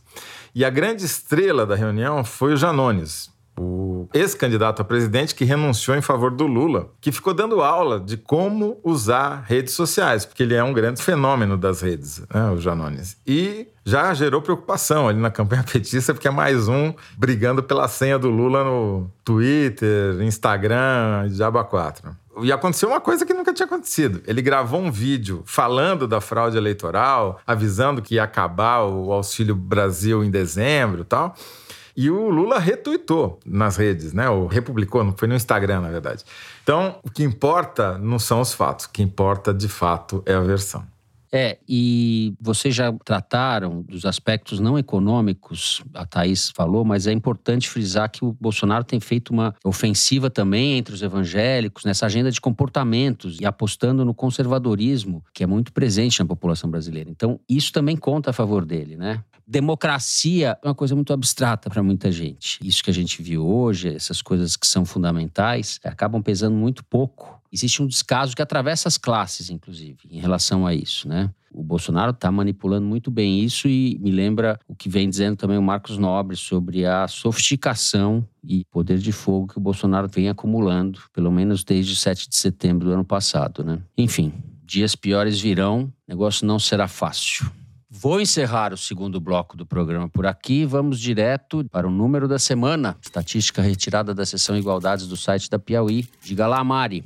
[0.57, 5.95] E a grande estrela da reunião foi o Janones, o ex-candidato a presidente que renunciou
[5.95, 10.55] em favor do Lula, que ficou dando aula de como usar redes sociais, porque ele
[10.55, 13.17] é um grande fenômeno das redes, né, o Janones.
[13.27, 18.17] E já gerou preocupação ali na campanha petista, porque é mais um brigando pela senha
[18.17, 22.17] do Lula no Twitter, Instagram, Diaba 4.
[22.43, 24.21] E aconteceu uma coisa que nunca tinha acontecido.
[24.27, 30.23] Ele gravou um vídeo falando da fraude eleitoral, avisando que ia acabar o Auxílio Brasil
[30.23, 31.35] em dezembro e tal.
[31.95, 34.29] E o Lula retuitou nas redes, né?
[34.29, 36.23] Ou republicou, não foi no Instagram, na verdade.
[36.61, 40.39] Então, o que importa não são os fatos, o que importa de fato é a
[40.39, 40.85] versão.
[41.31, 47.69] É, e vocês já trataram dos aspectos não econômicos, a Thaís falou, mas é importante
[47.69, 52.39] frisar que o Bolsonaro tem feito uma ofensiva também entre os evangélicos, nessa agenda de
[52.39, 57.09] comportamentos e apostando no conservadorismo, que é muito presente na população brasileira.
[57.09, 59.23] Então, isso também conta a favor dele, né?
[59.49, 62.59] Democracia é uma coisa muito abstrata para muita gente.
[62.61, 67.36] Isso que a gente viu hoje, essas coisas que são fundamentais, acabam pesando muito pouco
[67.51, 71.29] existe um descaso que atravessa as classes, inclusive, em relação a isso, né?
[71.51, 75.57] O Bolsonaro está manipulando muito bem isso e me lembra o que vem dizendo também
[75.57, 81.01] o Marcos Nobre sobre a sofisticação e poder de fogo que o Bolsonaro vem acumulando,
[81.13, 83.79] pelo menos desde 7 de setembro do ano passado, né?
[83.97, 84.33] Enfim,
[84.63, 87.49] dias piores virão, negócio não será fácil.
[87.89, 90.65] Vou encerrar o segundo bloco do programa por aqui.
[90.65, 92.97] Vamos direto para o número da semana.
[93.01, 96.05] Estatística retirada da seção Igualdades do site da Piauí.
[96.21, 97.05] Diga lá, Mari.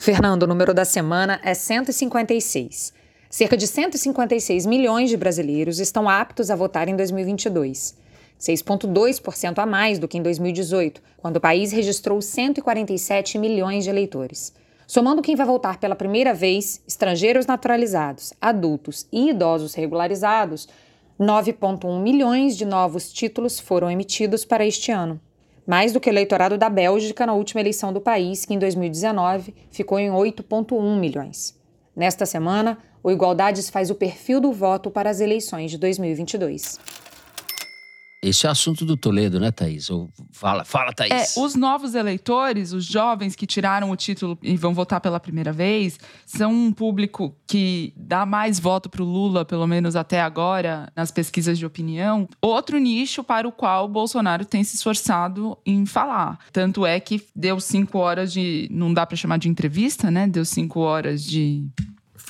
[0.00, 2.90] Fernando, o número da semana é 156.
[3.28, 7.94] Cerca de 156 milhões de brasileiros estão aptos a votar em 2022.
[8.40, 14.54] 6,2% a mais do que em 2018, quando o país registrou 147 milhões de eleitores.
[14.86, 20.66] Somando quem vai voltar pela primeira vez, estrangeiros naturalizados, adultos e idosos regularizados,
[21.20, 25.20] 9,1 milhões de novos títulos foram emitidos para este ano.
[25.70, 29.54] Mais do que o eleitorado da Bélgica na última eleição do país, que em 2019
[29.70, 31.56] ficou em 8,1 milhões.
[31.94, 36.80] Nesta semana, o Igualdades faz o perfil do voto para as eleições de 2022.
[38.22, 39.88] Esse é o assunto do Toledo, né, Thaís?
[40.30, 41.36] Fala, fala, Thaís.
[41.36, 45.52] É, os novos eleitores, os jovens que tiraram o título e vão votar pela primeira
[45.52, 50.92] vez, são um público que dá mais voto para o Lula, pelo menos até agora,
[50.94, 52.28] nas pesquisas de opinião.
[52.42, 56.38] Outro nicho para o qual o Bolsonaro tem se esforçado em falar.
[56.52, 58.68] Tanto é que deu cinco horas de.
[58.70, 60.26] Não dá para chamar de entrevista, né?
[60.26, 61.66] Deu cinco horas de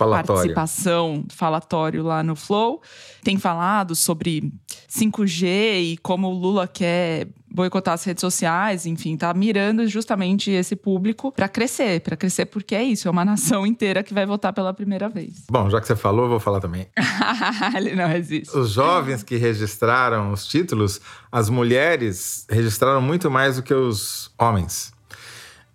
[0.01, 0.55] Falatório.
[0.55, 2.81] participação, falatório lá no Flow.
[3.23, 4.53] Tem falado sobre
[4.89, 5.45] 5G
[5.93, 11.33] e como o Lula quer boicotar as redes sociais, enfim, tá mirando justamente esse público
[11.33, 14.73] para crescer, para crescer porque é isso, é uma nação inteira que vai votar pela
[14.73, 15.45] primeira vez.
[15.51, 16.87] Bom, já que você falou, eu vou falar também.
[17.77, 18.57] Ele não resiste.
[18.57, 24.93] Os jovens que registraram os títulos, as mulheres registraram muito mais do que os homens.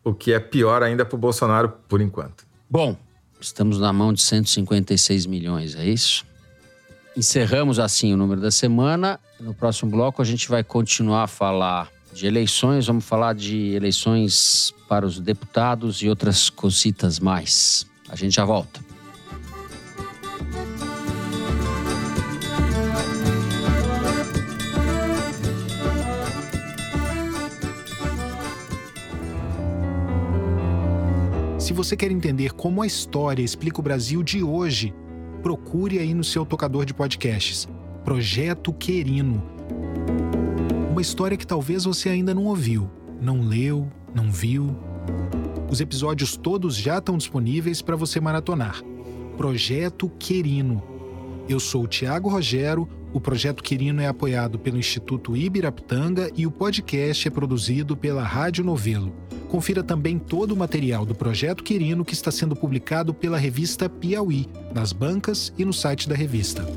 [0.03, 2.45] O que é pior ainda para o Bolsonaro por enquanto.
[2.69, 2.97] Bom,
[3.45, 6.25] estamos na mão de 156 milhões, é isso?
[7.15, 9.19] Encerramos assim o número da semana.
[9.39, 14.73] No próximo bloco a gente vai continuar a falar de eleições, vamos falar de eleições
[14.87, 17.85] para os deputados e outras cositas mais.
[18.09, 18.84] A gente já volta.
[31.75, 34.93] Você quer entender como a história explica o Brasil de hoje,
[35.43, 37.67] procure aí no seu tocador de podcasts.
[38.05, 39.43] Projeto Querino.
[40.89, 42.89] Uma história que talvez você ainda não ouviu,
[43.21, 44.73] não leu, não viu.
[45.69, 48.81] Os episódios todos já estão disponíveis para você maratonar.
[49.35, 50.81] Projeto Querino.
[51.49, 56.51] Eu sou o Tiago Rogero, o Projeto Quirino é apoiado pelo Instituto Ibirapitanga e o
[56.51, 59.15] podcast é produzido pela Rádio Novelo.
[59.47, 64.49] Confira também todo o material do Projeto Quirino que está sendo publicado pela revista Piauí,
[64.73, 66.67] nas bancas e no site da revista.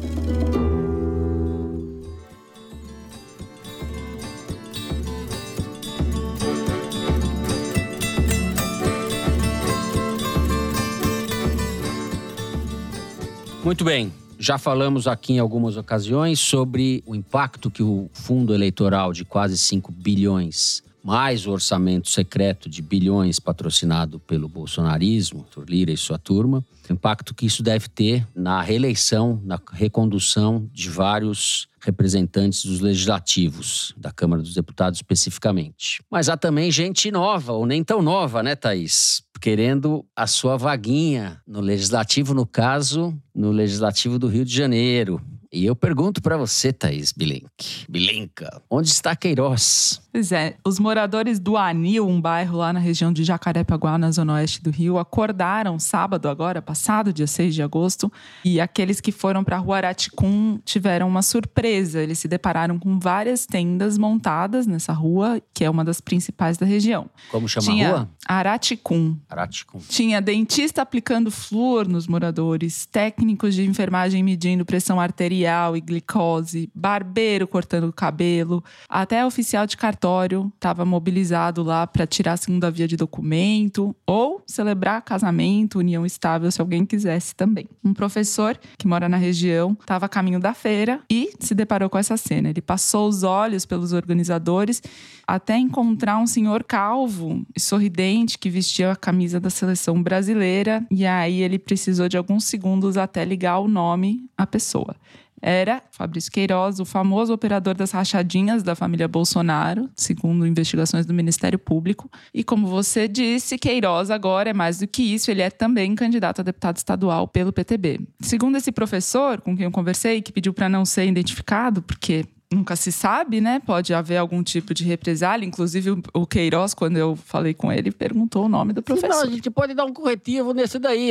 [13.65, 14.13] Muito bem.
[14.39, 19.59] Já falamos aqui em algumas ocasiões sobre o impacto que o fundo eleitoral de quase
[19.59, 26.65] 5 bilhões, mais o orçamento secreto de bilhões patrocinado pelo bolsonarismo, Lira e sua turma,
[26.89, 33.93] o impacto que isso deve ter na reeleição, na recondução de vários representantes dos legislativos,
[33.97, 36.03] da Câmara dos Deputados especificamente.
[36.11, 39.23] Mas há também gente nova, ou nem tão nova, né, Thaís?
[39.41, 45.21] Querendo a sua vaguinha no legislativo, no caso, no legislativo do Rio de Janeiro.
[45.51, 50.03] E eu pergunto para você, Thaís Bilenque, Bilenca, onde está Queiroz?
[50.13, 54.35] Pois é, os moradores do Anil, um bairro lá na região de Jacarepaguá, na zona
[54.35, 58.13] oeste do Rio, acordaram sábado agora, passado, dia 6 de agosto,
[58.45, 62.03] e aqueles que foram para a rua Araticum tiveram uma surpresa.
[62.03, 66.67] Eles se depararam com várias tendas montadas nessa rua, que é uma das principais da
[66.67, 67.09] região.
[67.31, 68.11] Como chama Tinha a rua?
[68.27, 69.17] Araticum.
[69.31, 69.79] Araticum.
[69.89, 75.38] Tinha dentista aplicando flúor nos moradores, técnicos de enfermagem medindo pressão arterial
[75.77, 82.33] e glicose, barbeiro cortando o cabelo, até oficial de cartório estava mobilizado lá para tirar
[82.33, 87.69] a segunda via de documento ou celebrar casamento, união estável, se alguém quisesse também.
[87.85, 91.99] Um professor que mora na região estava a caminho da feira e se deparou com
[91.99, 92.49] essa cena.
[92.51, 94.83] Ele passou os olhos pelos organizadores
[95.27, 101.07] até encontrar um senhor calvo e sorridente que vestia a camisa da seleção brasileira e
[101.07, 104.97] aí ele precisou de alguns segundos até ligar o nome à pessoa.
[105.41, 111.59] Era Fabrício Queiroz, o famoso operador das rachadinhas da família Bolsonaro, segundo investigações do Ministério
[111.59, 112.11] Público.
[112.33, 116.41] E como você disse, Queiroz agora é mais do que isso, ele é também candidato
[116.41, 118.01] a deputado estadual pelo PTB.
[118.21, 122.75] Segundo esse professor com quem eu conversei, que pediu para não ser identificado, porque nunca
[122.77, 123.61] se sabe, né?
[123.65, 125.45] Pode haver algum tipo de represália.
[125.47, 129.09] Inclusive, o- Queiroz, quando eu falei com ele, perguntou o nome do professor.
[129.09, 131.11] Não, a gente pode dar um corretivo nesse daí,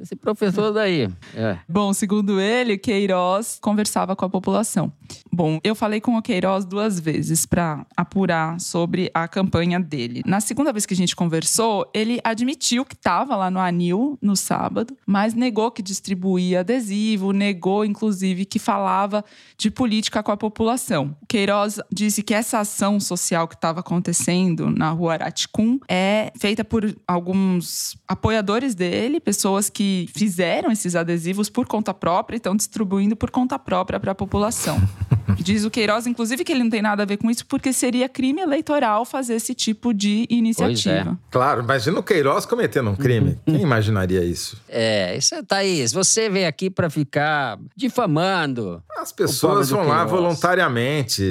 [0.00, 1.08] esse professor daí.
[1.34, 1.58] É.
[1.68, 4.92] Bom, segundo ele, Queiroz conversava com a população.
[5.32, 10.22] Bom, eu falei com o Queiroz duas vezes para apurar sobre a campanha dele.
[10.24, 14.36] Na segunda vez que a gente conversou, ele admitiu que estava lá no Anil no
[14.36, 19.24] sábado, mas negou que distribuía adesivo, negou inclusive que falava
[19.58, 20.75] de política com a população.
[20.76, 21.16] População.
[21.22, 26.64] O Queiroz disse que essa ação social que estava acontecendo na rua Araticum é feita
[26.64, 33.16] por alguns apoiadores dele, pessoas que fizeram esses adesivos por conta própria e estão distribuindo
[33.16, 34.76] por conta própria para a população.
[35.38, 38.08] Diz o Queiroz, inclusive, que ele não tem nada a ver com isso, porque seria
[38.08, 41.10] crime eleitoral fazer esse tipo de iniciativa.
[41.10, 41.16] É.
[41.30, 43.38] Claro, imagina o Queiroz cometendo um crime.
[43.44, 44.60] Quem imaginaria isso?
[44.68, 48.82] É, isso é, Thaís, você veio aqui para ficar difamando.
[48.96, 50.65] As pessoas vão lá voluntariamente,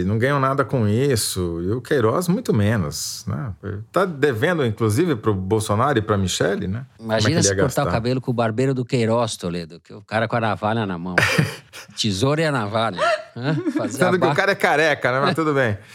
[0.05, 1.61] não ganham nada com isso.
[1.61, 3.25] E o Queiroz, muito menos.
[3.27, 3.53] Né?
[3.91, 6.85] Tá devendo, inclusive, para o Bolsonaro e para Michele, né?
[6.99, 7.87] Imagina é se cortar gastar?
[7.87, 10.97] o cabelo com o barbeiro do Queiroz, Toledo, que o cara com a navalha na
[10.97, 11.15] mão.
[11.95, 12.99] Tesoura e a navalha.
[13.35, 15.19] A Sendo que o cara é careca, né?
[15.19, 15.77] Mas tudo bem.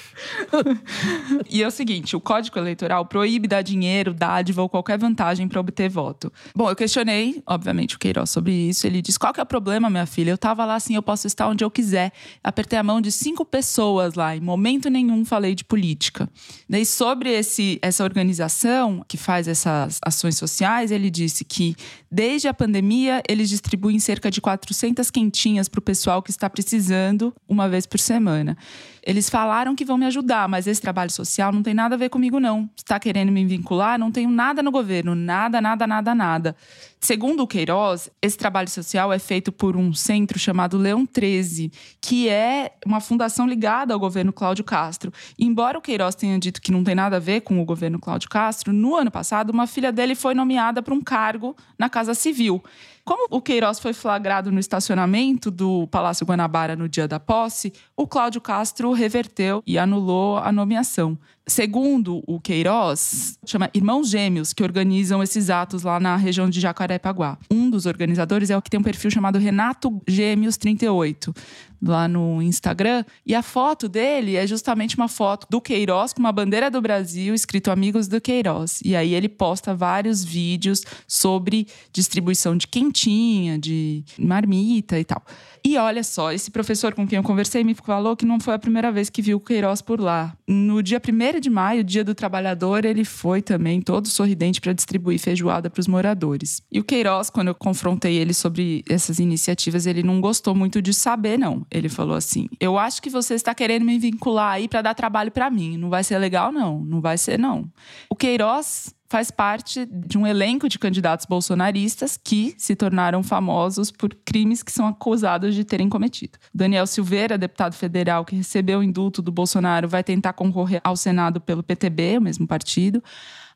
[1.48, 5.58] E é o seguinte: o Código Eleitoral proíbe dar dinheiro, dádiva ou qualquer vantagem para
[5.58, 6.30] obter voto.
[6.54, 8.86] Bom, eu questionei, obviamente, o Queiroz sobre isso.
[8.86, 10.30] Ele disse: qual que é o problema, minha filha?
[10.30, 12.12] Eu tava lá assim, eu posso estar onde eu quiser.
[12.44, 16.28] Apertei a mão de cinco pessoas lá, em momento nenhum falei de política.
[16.68, 21.74] Daí, sobre esse, essa organização que faz essas ações sociais, ele disse que
[22.10, 27.34] desde a pandemia eles distribuem cerca de 400 quentinhas para o pessoal que está precisando
[27.48, 28.56] uma vez por semana.
[29.02, 32.10] Eles falaram que vão me ajudar, mas esse trabalho social não tem nada a ver
[32.10, 32.68] comigo, não.
[32.76, 33.98] Está querendo me vincular?
[33.98, 35.14] Não tenho nada no governo.
[35.14, 36.56] Nada, nada, nada, nada.
[37.02, 42.28] Segundo o Queiroz, esse trabalho social é feito por um centro chamado Leão 13, que
[42.28, 45.10] é uma fundação ligada ao governo Cláudio Castro.
[45.38, 48.28] Embora o Queiroz tenha dito que não tem nada a ver com o governo Cláudio
[48.28, 52.62] Castro, no ano passado, uma filha dele foi nomeada para um cargo na Casa Civil.
[53.10, 58.06] Como o Queiroz foi flagrado no estacionamento do Palácio Guanabara no dia da posse, o
[58.06, 61.18] Cláudio Castro reverteu e anulou a nomeação.
[61.44, 67.36] Segundo o Queiroz, chama Irmãos Gêmeos, que organizam esses atos lá na região de Jacarepaguá.
[67.50, 71.34] Um dos organizadores é o que tem um perfil chamado Renato Gêmeos 38,
[71.82, 73.04] lá no Instagram.
[73.24, 77.34] E a foto dele é justamente uma foto do Queiroz com uma bandeira do Brasil
[77.34, 78.80] escrito Amigos do Queiroz.
[78.84, 85.22] E aí ele posta vários vídeos sobre distribuição de quentinha, de marmita e tal.
[85.64, 88.58] E olha só, esse professor com quem eu conversei me falou que não foi a
[88.58, 90.34] primeira vez que viu o Queiroz por lá.
[90.48, 95.18] No dia 1 de maio, dia do trabalhador, ele foi também todo sorridente para distribuir
[95.18, 96.62] feijoada para os moradores.
[96.72, 100.94] E o Queiroz, quando eu confrontei ele sobre essas iniciativas, ele não gostou muito de
[100.94, 101.66] saber, não.
[101.70, 105.30] Ele falou assim: Eu acho que você está querendo me vincular aí para dar trabalho
[105.30, 105.76] para mim.
[105.76, 106.80] Não vai ser legal, não.
[106.80, 107.70] Não vai ser, não.
[108.08, 114.14] O Queiroz faz parte de um elenco de candidatos bolsonaristas que se tornaram famosos por
[114.24, 116.38] crimes que são acusados de terem cometido.
[116.54, 121.40] Daniel Silveira, deputado federal que recebeu o indulto do Bolsonaro, vai tentar concorrer ao Senado
[121.40, 123.02] pelo PTB, o mesmo partido.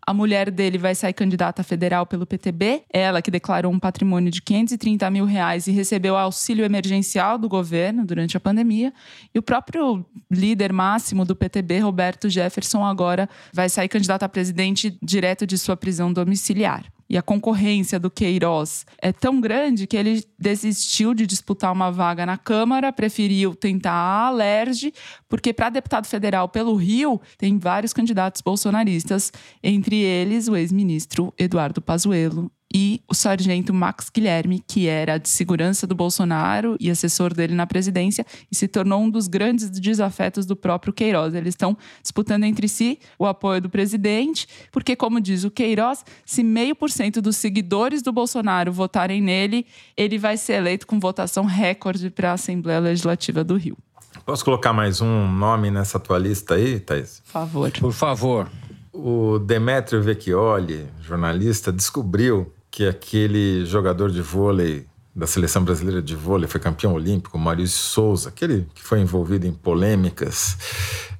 [0.07, 2.82] A mulher dele vai sair candidata federal pelo PTB.
[2.92, 8.05] Ela que declarou um patrimônio de 530 mil reais e recebeu auxílio emergencial do governo
[8.05, 8.92] durante a pandemia.
[9.34, 14.96] E o próprio líder máximo do PTB, Roberto Jefferson, agora vai sair candidato a presidente
[15.02, 16.93] direto de sua prisão domiciliar.
[17.09, 22.24] E a concorrência do Queiroz é tão grande que ele desistiu de disputar uma vaga
[22.24, 24.92] na Câmara, preferiu tentar a Alerj,
[25.28, 29.32] porque para deputado federal pelo Rio tem vários candidatos bolsonaristas,
[29.62, 35.87] entre eles o ex-ministro Eduardo Pazuello e o sargento Max Guilherme, que era de segurança
[35.87, 40.57] do Bolsonaro e assessor dele na presidência, e se tornou um dos grandes desafetos do
[40.57, 41.35] próprio Queiroz.
[41.35, 46.43] Eles estão disputando entre si o apoio do presidente, porque, como diz o Queiroz, se
[46.43, 49.64] meio por cento dos seguidores do Bolsonaro votarem nele,
[49.97, 53.79] ele vai ser eleito com votação recorde para a Assembleia Legislativa do Rio.
[54.27, 57.20] Posso colocar mais um nome nessa tua lista aí, Thaís?
[57.20, 57.70] Por favor.
[57.70, 58.51] Por favor.
[58.93, 66.49] O Demetrio Vecchioli, jornalista, descobriu que aquele jogador de vôlei da seleção brasileira de vôlei,
[66.49, 70.59] foi campeão olímpico, Maurício Souza, aquele que foi envolvido em polêmicas,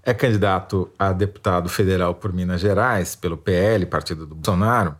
[0.03, 4.97] é candidato a deputado federal por Minas Gerais, pelo PL, partido do Bolsonaro,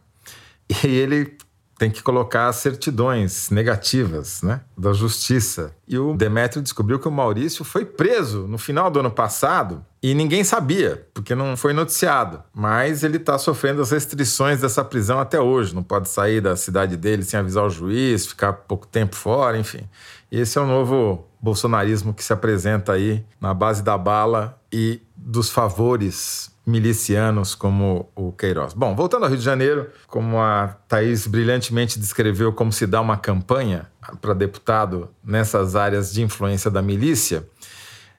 [0.71, 1.37] e ele
[1.79, 5.75] tem que colocar certidões negativas né, da justiça.
[5.87, 10.15] E o Demétrio descobriu que o Maurício foi preso no final do ano passado e
[10.15, 12.43] ninguém sabia, porque não foi noticiado.
[12.55, 15.75] Mas ele está sofrendo as restrições dessa prisão até hoje.
[15.75, 19.89] Não pode sair da cidade dele sem avisar o juiz, ficar pouco tempo fora, enfim.
[20.31, 25.51] Esse é o novo bolsonarismo que se apresenta aí na base da bala e dos
[25.51, 28.73] favores milicianos como o Queiroz.
[28.73, 33.17] Bom, voltando ao Rio de Janeiro, como a Thaís brilhantemente descreveu como se dá uma
[33.17, 33.87] campanha
[34.21, 37.47] para deputado nessas áreas de influência da milícia,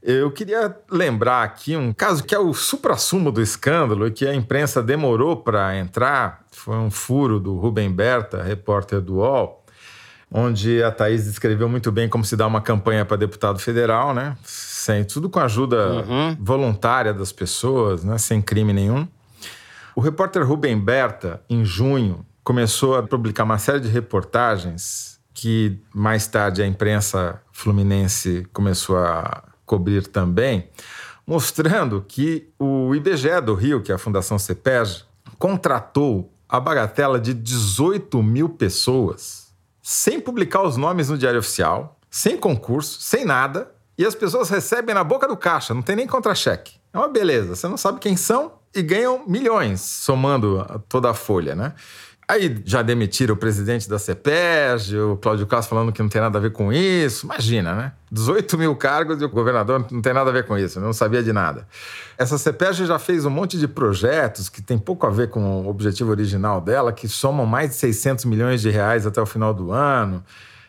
[0.07, 4.35] eu queria lembrar aqui um caso que é o suprassumo do escândalo e que a
[4.35, 6.45] imprensa demorou para entrar.
[6.51, 9.64] Foi um furo do Rubem Berta, repórter do UOL,
[10.37, 14.35] onde a Thaís descreveu muito bem como se dá uma campanha para deputado federal, né?
[14.43, 16.37] Sem, tudo com a ajuda uhum.
[16.37, 18.17] voluntária das pessoas, né?
[18.17, 19.07] sem crime nenhum.
[19.95, 26.27] O repórter Rubem Berta, em junho, começou a publicar uma série de reportagens que mais
[26.27, 30.67] tarde a imprensa fluminense começou a cobrir também,
[31.25, 35.03] mostrando que o IBGE do Rio, que é a Fundação CEPEG,
[35.39, 39.44] contratou a bagatela de 18 mil pessoas,
[39.87, 44.95] sem publicar os nomes no Diário Oficial, sem concurso, sem nada, e as pessoas recebem
[44.95, 46.79] na boca do caixa, não tem nem contra-cheque.
[46.91, 51.53] É uma beleza, você não sabe quem são e ganham milhões somando toda a folha,
[51.53, 51.75] né?
[52.27, 56.39] Aí já demitiram o presidente da CEPEG, o Cláudio Castro falando que não tem nada
[56.39, 57.27] a ver com isso.
[57.27, 57.91] Imagina, né?
[58.11, 61.21] 18 mil cargos e o governador não tem nada a ver com isso, não sabia
[61.21, 61.67] de nada.
[62.17, 65.69] Essa CEPEG já fez um monte de projetos que tem pouco a ver com o
[65.69, 69.71] objetivo original dela, que somam mais de 600 milhões de reais até o final do
[69.71, 70.23] ano.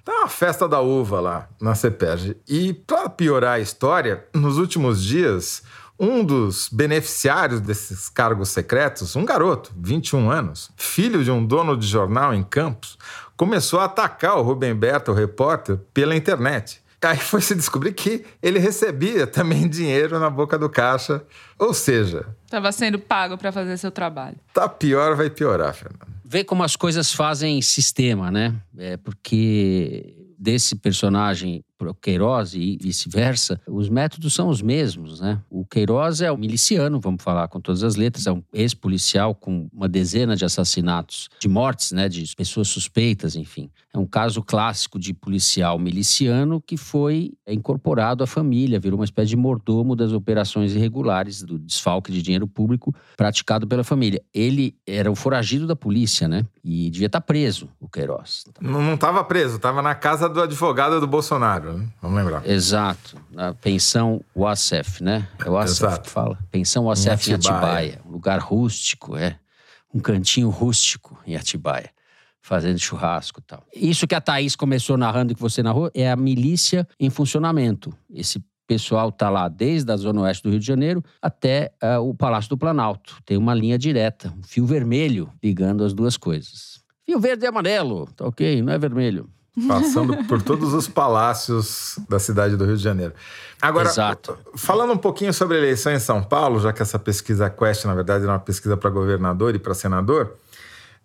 [0.04, 2.36] Tá uma festa da uva lá na CEPEG.
[2.46, 5.62] E para piorar a história, nos últimos dias,
[5.98, 11.86] um dos beneficiários desses cargos secretos, um garoto, 21 anos, filho de um dono de
[11.86, 12.98] jornal em Campos,
[13.36, 16.82] começou a atacar o Rubem Berta, o repórter, pela internet.
[17.02, 21.22] Aí foi se descobrir que ele recebia também dinheiro na boca do caixa.
[21.58, 22.26] Ou seja.
[22.44, 24.36] Estava sendo pago para fazer seu trabalho.
[24.52, 26.06] Tá pior, vai piorar, Fernando.
[26.24, 28.54] Vê como as coisas fazem sistema, né?
[28.76, 35.40] É porque desse personagem para o Queiroz e vice-versa, os métodos são os mesmos, né?
[35.50, 39.68] O Queiroz é um miliciano, vamos falar com todas as letras, é um ex-policial com
[39.72, 43.70] uma dezena de assassinatos, de mortes, né, de pessoas suspeitas, enfim.
[43.92, 49.30] É um caso clássico de policial miliciano que foi incorporado à família, virou uma espécie
[49.30, 54.22] de mordomo das operações irregulares, do desfalque de dinheiro público praticado pela família.
[54.34, 56.44] Ele era o foragido da polícia, né?
[56.62, 58.44] E devia estar preso, o Queiroz.
[58.60, 61.88] Não estava preso, estava na casa do advogado do Bolsonaro né?
[62.00, 62.46] Vamos lembrar.
[62.48, 63.16] Exato.
[63.36, 65.28] A pensão Wassef, né?
[65.44, 66.38] É o Wassef que fala.
[66.50, 67.60] Pensão Wassef em Atibaia.
[67.60, 68.00] em Atibaia.
[68.06, 69.38] Um lugar rústico, é.
[69.92, 71.90] Um cantinho rústico em Atibaia.
[72.42, 73.64] Fazendo churrasco e tal.
[73.74, 77.92] Isso que a Thaís começou narrando e que você narrou é a milícia em funcionamento.
[78.12, 82.14] Esse pessoal está lá desde a zona oeste do Rio de Janeiro até uh, o
[82.14, 83.18] Palácio do Planalto.
[83.24, 86.84] Tem uma linha direta, um fio vermelho ligando as duas coisas.
[87.04, 88.62] Fio verde e amarelo, tá ok?
[88.62, 89.28] Não é vermelho
[89.66, 93.14] passando por todos os palácios da cidade do Rio de Janeiro.
[93.60, 94.38] Agora, Exato.
[94.54, 97.94] falando um pouquinho sobre a eleição em São Paulo, já que essa pesquisa Quest, na
[97.94, 100.34] verdade, é uma pesquisa para governador e para senador,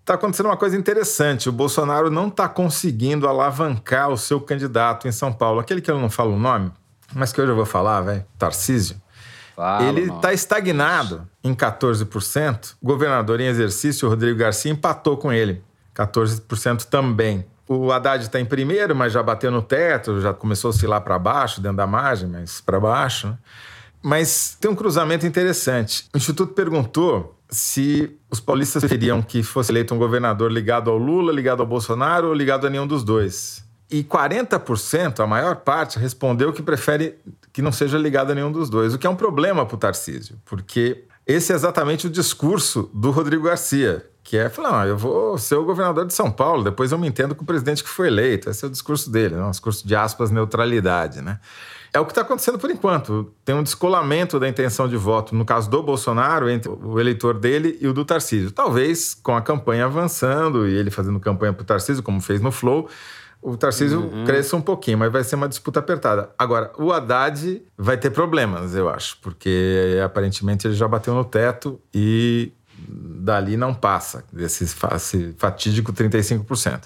[0.02, 1.48] está acontecendo uma coisa interessante.
[1.48, 5.60] O Bolsonaro não está conseguindo alavancar o seu candidato em São Paulo.
[5.60, 6.72] Aquele que eu não falo o nome,
[7.16, 9.02] mas que hoje eu vou falar, velho, Tarcísio.
[9.56, 12.76] Fala, ele está estagnado em 14%.
[12.82, 15.64] O governador em exercício, Rodrigo Garcia, empatou com ele.
[15.96, 17.46] 14% também.
[17.74, 21.18] O Haddad está em primeiro, mas já bateu no teto, já começou a oscilar para
[21.18, 23.28] baixo, dentro da margem, mas para baixo.
[23.28, 23.38] Né?
[24.02, 26.10] Mas tem um cruzamento interessante.
[26.14, 31.32] O Instituto perguntou se os paulistas queriam que fosse eleito um governador ligado ao Lula,
[31.32, 33.64] ligado ao Bolsonaro ou ligado a nenhum dos dois.
[33.90, 37.20] E 40%, a maior parte, respondeu que prefere
[37.54, 39.78] que não seja ligado a nenhum dos dois, o que é um problema para o
[39.78, 44.98] Tarcísio, porque esse é exatamente o discurso do Rodrigo Garcia, que é falar, não, eu
[44.98, 47.90] vou ser o governador de São Paulo, depois eu me entendo com o presidente que
[47.90, 48.50] foi eleito.
[48.50, 49.44] Esse é o discurso dele, né?
[49.44, 51.40] um discurso de aspas, neutralidade, né?
[51.94, 53.34] É o que está acontecendo por enquanto.
[53.44, 57.78] Tem um descolamento da intenção de voto, no caso do Bolsonaro, entre o eleitor dele
[57.82, 58.50] e o do Tarcísio.
[58.50, 62.50] Talvez com a campanha avançando e ele fazendo campanha para o Tarcísio, como fez no
[62.50, 62.88] Flow,
[63.42, 64.24] o Tarcísio uhum.
[64.24, 66.30] cresça um pouquinho, mas vai ser uma disputa apertada.
[66.38, 71.80] Agora, o Haddad vai ter problemas, eu acho, porque aparentemente ele já bateu no teto
[71.94, 72.52] e
[72.88, 74.68] dali não passa, desse
[75.38, 76.84] fatídico 35%.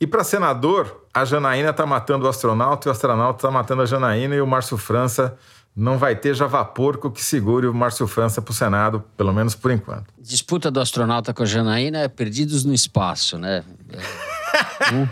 [0.00, 3.86] E para senador, a Janaína está matando o astronauta e o astronauta está matando a
[3.86, 5.36] Janaína e o Márcio França
[5.74, 9.70] não vai ter javaporco que segure o Márcio França para o Senado, pelo menos por
[9.70, 10.06] enquanto.
[10.18, 13.64] Disputa do astronauta com a Janaína é perdidos no espaço, né?
[14.94, 15.08] É...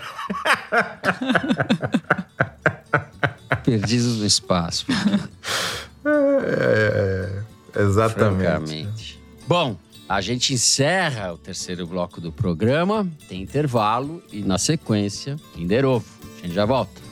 [3.66, 4.86] perdidos no espaço.
[6.04, 7.42] É,
[7.74, 8.44] é, exatamente.
[8.44, 9.20] Francamente.
[9.46, 9.76] Bom,
[10.08, 16.06] a gente encerra o terceiro bloco do programa, tem intervalo e na sequência, Kinder Ovo.
[16.38, 17.06] A gente já volta.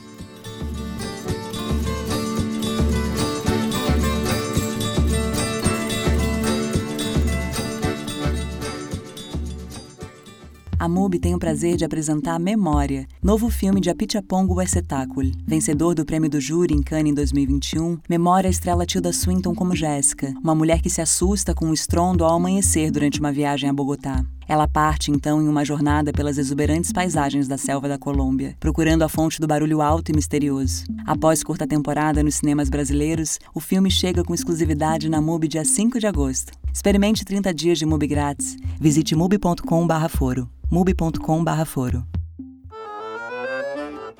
[10.85, 15.32] A MUBI tem o prazer de apresentar Memória, novo filme de Apichapongo Espetáculo.
[15.47, 20.35] Vencedor do prêmio do júri em Cannes em 2021, Memória estrela Tilda Swinton como Jéssica,
[20.43, 24.26] uma mulher que se assusta com o estrondo ao amanhecer durante uma viagem a Bogotá.
[24.49, 29.09] Ela parte então em uma jornada pelas exuberantes paisagens da selva da Colômbia, procurando a
[29.09, 30.85] fonte do barulho alto e misterioso.
[31.07, 35.99] Após curta temporada nos cinemas brasileiros, o filme chega com exclusividade na MUBI dia 5
[35.99, 36.53] de agosto.
[36.73, 38.57] Experimente 30 dias de MUBI grátis.
[38.81, 40.49] Visite mubi.com/foro.
[40.71, 42.07] mubi.com/foro.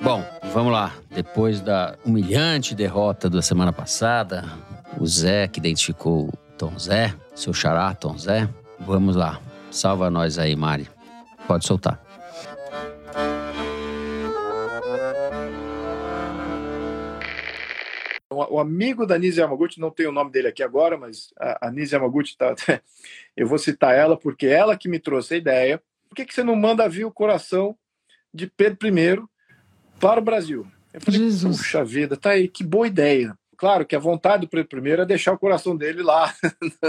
[0.01, 0.23] Bom,
[0.53, 0.93] vamos lá.
[1.09, 4.45] Depois da humilhante derrota da semana passada,
[4.99, 8.47] o Zé, que identificou Tom Zé, seu xará Tom Zé,
[8.79, 9.39] vamos lá.
[9.75, 10.87] Salva nós aí, Mari.
[11.45, 12.01] Pode soltar.
[18.29, 21.71] O amigo da Nise Yamaguchi, não tenho o nome dele aqui agora, mas a, a
[21.71, 22.55] Nise Yamaguchi, tá,
[23.35, 25.83] eu vou citar ela porque ela que me trouxe a ideia.
[26.07, 27.77] Por que, que você não manda vir o coração
[28.33, 29.21] de Pedro I
[29.99, 30.65] para o Brasil?
[30.93, 31.57] Eu falei, Jesus.
[31.57, 33.37] puxa vida, tá aí, que boa ideia.
[33.57, 36.33] Claro que a vontade do Pedro I é deixar o coração dele lá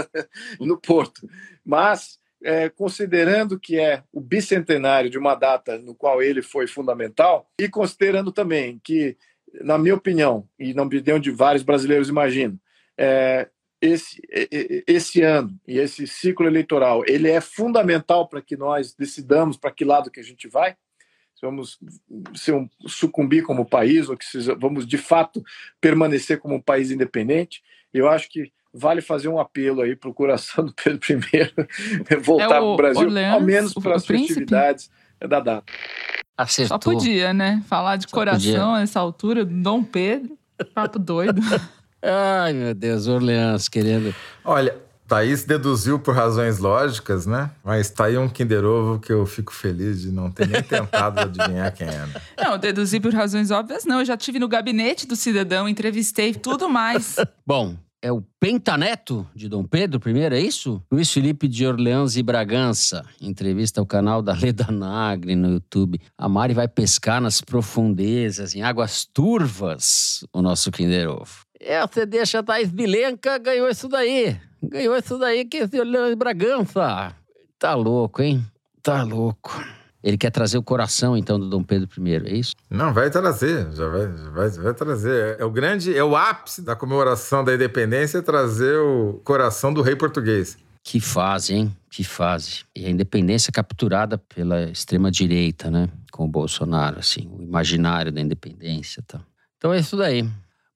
[0.59, 1.29] no Porto,
[1.65, 7.49] mas é, considerando que é o bicentenário de uma data no qual ele foi fundamental
[7.59, 9.17] e considerando também que,
[9.61, 12.59] na minha opinião, e na opinião de vários brasileiros imagino,
[12.97, 13.47] é,
[13.81, 14.21] esse,
[14.87, 19.85] esse ano e esse ciclo eleitoral ele é fundamental para que nós decidamos para que
[19.85, 20.75] lado que a gente vai?
[21.35, 21.77] Se vamos
[22.35, 25.43] se um, sucumbir como país ou que se, vamos de fato
[25.79, 27.61] permanecer como um país independente?
[27.93, 32.45] Eu acho que vale fazer um apelo aí para o coração do Pedro I voltar
[32.45, 35.63] É para o Brasil, Orleans, ao menos para as festividades da data.
[36.37, 36.75] Acertou.
[36.75, 37.63] Só podia, né?
[37.67, 38.79] Falar de Só coração podia.
[38.79, 40.37] nessa altura, do Dom Pedro.
[40.73, 41.41] Papo doido.
[42.01, 44.13] Ai, meu Deus, Orleans querendo.
[44.45, 47.49] Olha, Thaís deduziu por razões lógicas, né?
[47.63, 51.21] Mas tá aí um Kinder Ovo que eu fico feliz de não ter nem tentado
[51.21, 52.07] adivinhar quem é.
[52.37, 53.99] Não, eu deduzi por razões óbvias, não.
[53.99, 57.15] Eu já tive no gabinete do cidadão, entrevistei tudo mais.
[57.45, 60.81] Bom, é o pentaneto de Dom Pedro I, é isso?
[60.91, 63.03] Luiz Felipe de Orleans e Bragança.
[63.19, 65.99] Entrevista ao canal da Leda Nagre no YouTube.
[66.17, 71.45] A Mari vai pescar nas profundezas, em águas turvas, o nosso Kinder Ovo.
[71.59, 74.39] É, você deixa a Thaís Bilenca, ganhou isso daí.
[74.61, 77.15] Ganhou isso daí que esse Orleans e Bragança.
[77.57, 78.45] Tá louco, hein?
[78.83, 79.51] Tá louco.
[80.03, 82.55] Ele quer trazer o coração, então, do Dom Pedro I, é isso?
[82.69, 85.37] Não, vai trazer, já vai, vai, vai trazer.
[85.39, 89.81] É o grande, é o ápice da comemoração da independência é trazer o coração do
[89.81, 90.57] rei português.
[90.83, 91.75] Que fase, hein?
[91.89, 92.63] Que fase.
[92.73, 95.89] E a independência capturada pela extrema-direita, né?
[96.11, 99.21] Com o Bolsonaro, assim, o imaginário da independência e tal.
[99.57, 100.25] Então é isso daí.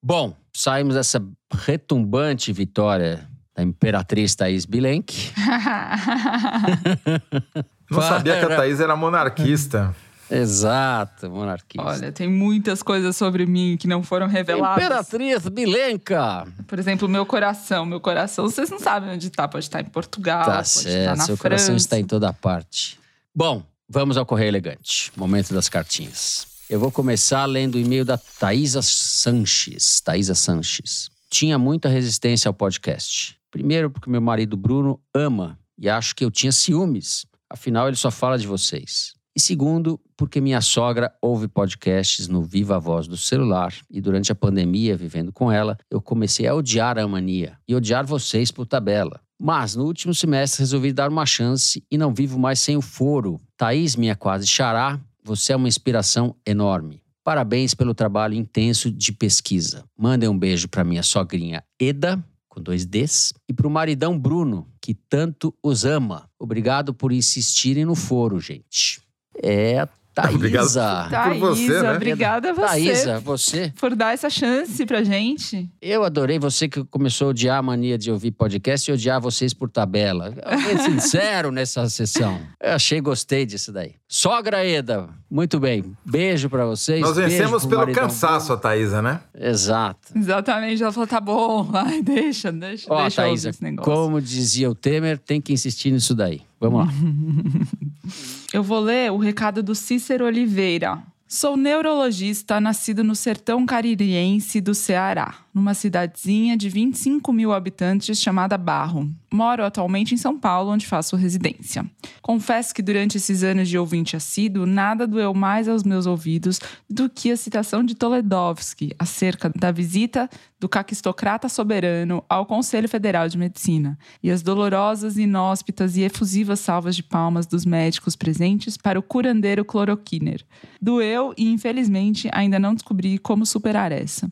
[0.03, 5.31] Bom, saímos dessa retumbante vitória da imperatriz Thaís Bilenque.
[7.91, 9.95] Não sabia que a Thaís era monarquista.
[10.29, 11.85] Exato, monarquista.
[11.87, 14.77] Olha, tem muitas coisas sobre mim que não foram reveladas.
[14.81, 16.47] Imperatriz Bilenca!
[16.67, 17.85] Por exemplo, meu coração.
[17.85, 19.45] Meu coração, vocês não sabem onde tá.
[19.47, 21.41] Pode estar em Portugal, Tá pode estar certo, na seu França.
[21.41, 22.97] coração está em toda parte.
[23.35, 25.11] Bom, vamos ao Correio Elegante.
[25.17, 26.47] Momento das cartinhas.
[26.69, 29.99] Eu vou começar lendo o e-mail da Thaisa Sanches.
[29.99, 31.09] Thaisa Sanches.
[31.29, 33.35] Tinha muita resistência ao podcast.
[33.51, 37.25] Primeiro, porque meu marido Bruno ama e acho que eu tinha ciúmes.
[37.51, 39.13] Afinal, ele só fala de vocês.
[39.35, 44.35] E segundo, porque minha sogra ouve podcasts no Viva Voz do celular e durante a
[44.35, 49.21] pandemia, vivendo com ela, eu comecei a odiar a mania e odiar vocês por tabela.
[49.39, 53.39] Mas no último semestre resolvi dar uma chance e não vivo mais sem o foro.
[53.57, 57.01] Thaís, minha quase xará, você é uma inspiração enorme.
[57.23, 59.85] Parabéns pelo trabalho intenso de pesquisa.
[59.97, 64.67] Mandem um beijo para minha sogrinha Eda, com dois Ds, e para o maridão Bruno,
[64.81, 66.29] que tanto os ama.
[66.37, 69.01] Obrigado por insistirem no foro, gente.
[69.41, 71.09] É a Obrigado Thaísa.
[71.09, 71.95] por você, Thaísa, né?
[71.95, 73.73] obrigada a você Thaísa, você.
[73.79, 75.69] por dar essa chance pra gente.
[75.81, 79.53] Eu adorei você que começou a odiar a mania de ouvir podcast e odiar vocês
[79.53, 80.31] por tabela.
[80.65, 82.39] Bem sincero nessa sessão.
[82.61, 83.95] Eu achei, gostei disso daí.
[84.07, 85.95] Sogra Eda, muito bem.
[86.05, 86.99] Beijo pra vocês.
[86.99, 89.21] Nós vencemos pelo maridão cansaço, a Thaísa, né?
[89.33, 90.09] Exato.
[90.13, 90.83] Exatamente.
[90.83, 93.89] Ela falou: tá bom, vai, deixa, deixa, Ó, deixa eu Thaísa, esse negócio.
[93.89, 96.41] como dizia o Temer, tem que insistir nisso daí.
[96.59, 96.91] Vamos lá.
[98.53, 101.01] Eu vou ler o recado do Cícero Oliveira.
[101.25, 108.57] Sou neurologista, nascido no sertão caririense do Ceará, numa cidadezinha de 25 mil habitantes chamada
[108.57, 109.09] Barro.
[109.33, 111.85] Moro atualmente em São Paulo, onde faço residência.
[112.21, 116.59] Confesso que durante esses anos de ouvinte assíduo, nada doeu mais aos meus ouvidos
[116.89, 120.29] do que a citação de Toledovsky acerca da visita
[120.59, 126.95] do caquistocrata soberano ao Conselho Federal de Medicina e as dolorosas, inóspitas e efusivas salvas
[126.95, 130.45] de palmas dos médicos presentes para o curandeiro cloroquiner.
[130.79, 134.31] Doeu e, infelizmente, ainda não descobri como superar essa.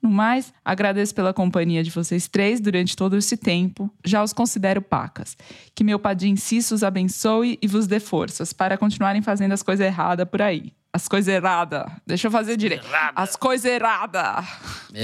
[0.00, 3.90] No mais, Agradeço pela companhia de vocês três durante todo esse tempo.
[4.04, 5.36] Já os considero pacas.
[5.74, 9.84] Que meu Padim Cisso os abençoe e vos dê forças para continuarem fazendo as coisas
[9.84, 10.72] erradas por aí.
[10.92, 11.84] As coisas erradas.
[12.06, 12.86] Deixa eu fazer direito.
[13.14, 14.46] As coisas erradas.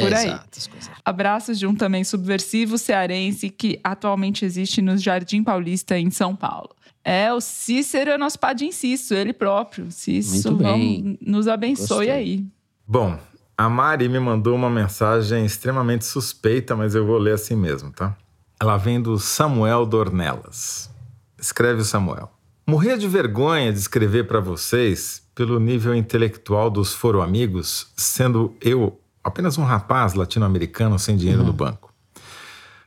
[0.00, 0.28] Por aí.
[0.28, 0.58] Exato.
[1.04, 6.70] Abraços de um também subversivo cearense que atualmente existe no Jardim Paulista, em São Paulo.
[7.04, 9.90] É, o Cícero é nosso Padim Cisso, ele próprio.
[9.90, 11.02] Cisso, Muito bem.
[11.02, 12.10] vamos- nos abençoe Gostei.
[12.10, 12.46] aí.
[12.88, 13.18] Bom,
[13.56, 18.16] a Mari me mandou uma mensagem extremamente suspeita, mas eu vou ler assim mesmo, tá?
[18.58, 20.90] Ela vem do Samuel Dornelas.
[21.38, 22.30] Escreve o Samuel.
[22.66, 28.98] Morria de vergonha de escrever para vocês pelo nível intelectual dos foro amigos, sendo eu
[29.22, 31.92] apenas um rapaz latino-americano sem dinheiro no banco.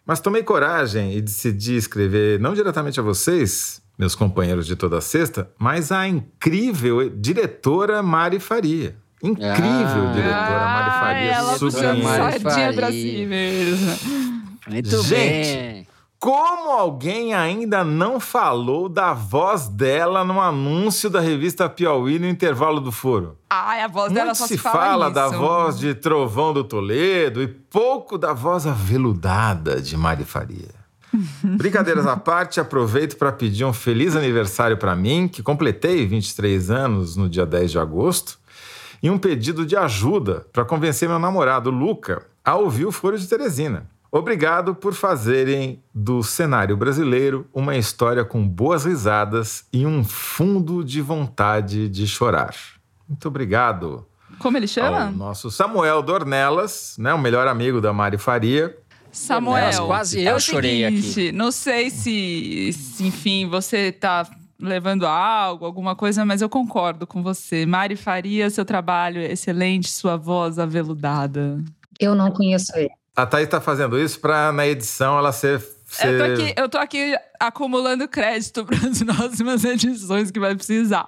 [0.06, 5.52] Mas tomei coragem e decidi escrever não diretamente a vocês, meus companheiros de toda sexta,
[5.60, 8.96] mas à incrível diretora Mari Faria.
[9.24, 10.12] Incrível Ah.
[10.14, 11.32] diretora Mari Faria.
[11.32, 12.04] ela sublinhei.
[12.04, 12.92] Mari Faria.
[12.92, 14.00] si mesmo.
[14.68, 15.88] Muito Gente, bem.
[16.20, 22.80] Como alguém ainda não falou da voz dela no anúncio da revista Piauí no intervalo
[22.82, 23.38] do foro?
[23.50, 26.64] Ai, a voz dela Muito só se se fala, fala da voz de Trovão do
[26.64, 30.76] Toledo e pouco da voz aveludada de Mari Faria.
[31.44, 37.16] Brincadeiras à parte, aproveito para pedir um feliz aniversário para mim, que completei 23 anos
[37.16, 38.38] no dia 10 de agosto,
[39.02, 43.28] e um pedido de ajuda para convencer meu namorado Luca a ouvir o Foro de
[43.28, 43.90] Teresina.
[44.12, 51.02] Obrigado por fazerem do cenário brasileiro uma história com boas risadas e um fundo de
[51.02, 52.56] vontade de chorar.
[53.08, 54.06] Muito obrigado
[54.40, 55.12] Como ele ao chama?
[55.12, 58.76] nosso Samuel Dornelas, né, o melhor amigo da Mari Faria.
[59.12, 59.88] Samuel.
[59.88, 64.28] Quase é eu o chorei seguinte, Não sei se, se, enfim, você tá
[64.60, 67.66] levando algo, alguma coisa, mas eu concordo com você.
[67.66, 71.64] Mari Faria, seu trabalho é excelente, sua voz aveludada.
[72.00, 72.90] Eu não conheço ele.
[73.16, 75.60] A Thaís está fazendo isso para na edição ela ser.
[75.88, 76.08] ser...
[76.08, 81.08] Eu, tô aqui, eu tô aqui acumulando crédito para as próximas edições que vai precisar.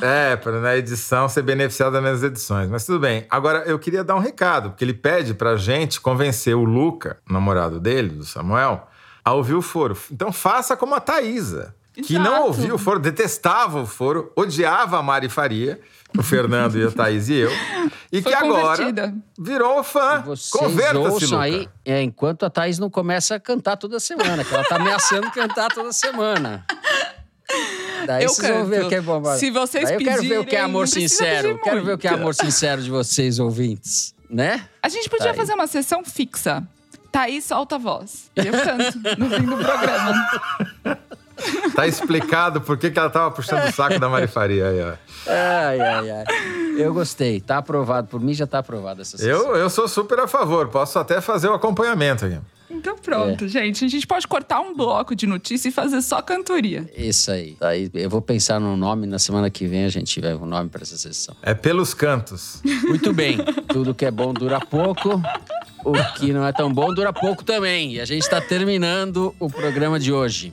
[0.00, 2.70] É, para na edição ser beneficiado das minhas edições.
[2.70, 3.26] Mas tudo bem.
[3.28, 7.78] Agora, eu queria dar um recado, porque ele pede pra gente convencer o Luca, namorado
[7.78, 8.88] dele, do Samuel,
[9.22, 9.98] a ouvir o foro.
[10.10, 11.00] Então faça como a
[12.06, 15.80] Que não ouvia o foro, detestava o foro, odiava a Mari Faria,
[16.16, 17.50] o Fernando e a Thaís e eu,
[18.12, 19.14] e Foi que agora convertida.
[19.38, 20.22] virou fã.
[20.22, 24.64] Vocês Converta-se, aí, é, enquanto a Thaís não começa a cantar toda semana, que ela
[24.64, 26.64] tá ameaçando cantar toda semana.
[28.06, 28.86] Daí Eu vocês vão ver canto.
[28.86, 29.24] o que é bom.
[29.36, 31.58] Se vocês Daí eu quero ver o que é amor sincero.
[31.62, 34.14] Quero ver o que é amor sincero de vocês, ouvintes.
[34.30, 34.68] Né?
[34.82, 35.36] A gente podia Tá aí.
[35.36, 36.62] fazer uma sessão fixa.
[37.10, 38.30] Thaís solta a voz.
[38.36, 40.30] E eu canto no fim do programa.
[41.74, 44.68] Tá explicado por que, que ela tava puxando o saco da Mari Faria.
[44.68, 44.92] Aí, ó.
[45.30, 46.24] Ai, ai, ai.
[46.76, 47.40] Eu gostei.
[47.40, 48.08] Tá aprovado.
[48.08, 49.30] Por mim já tá aprovado essa sessão.
[49.30, 52.38] Eu, eu sou super a favor, posso até fazer o acompanhamento aqui.
[52.70, 53.48] Então pronto, É.
[53.48, 53.84] gente.
[53.84, 56.88] A gente pode cortar um bloco de notícia e fazer só cantoria.
[56.96, 57.56] Isso aí.
[57.58, 59.06] Daí eu vou pensar no nome.
[59.06, 61.34] Na semana que vem a gente tiver um nome para essa sessão.
[61.42, 62.60] É pelos cantos.
[62.86, 63.38] Muito bem.
[63.68, 65.20] Tudo que é bom dura pouco.
[65.84, 67.94] O que não é tão bom dura pouco também.
[67.94, 70.52] E a gente está terminando o programa de hoje.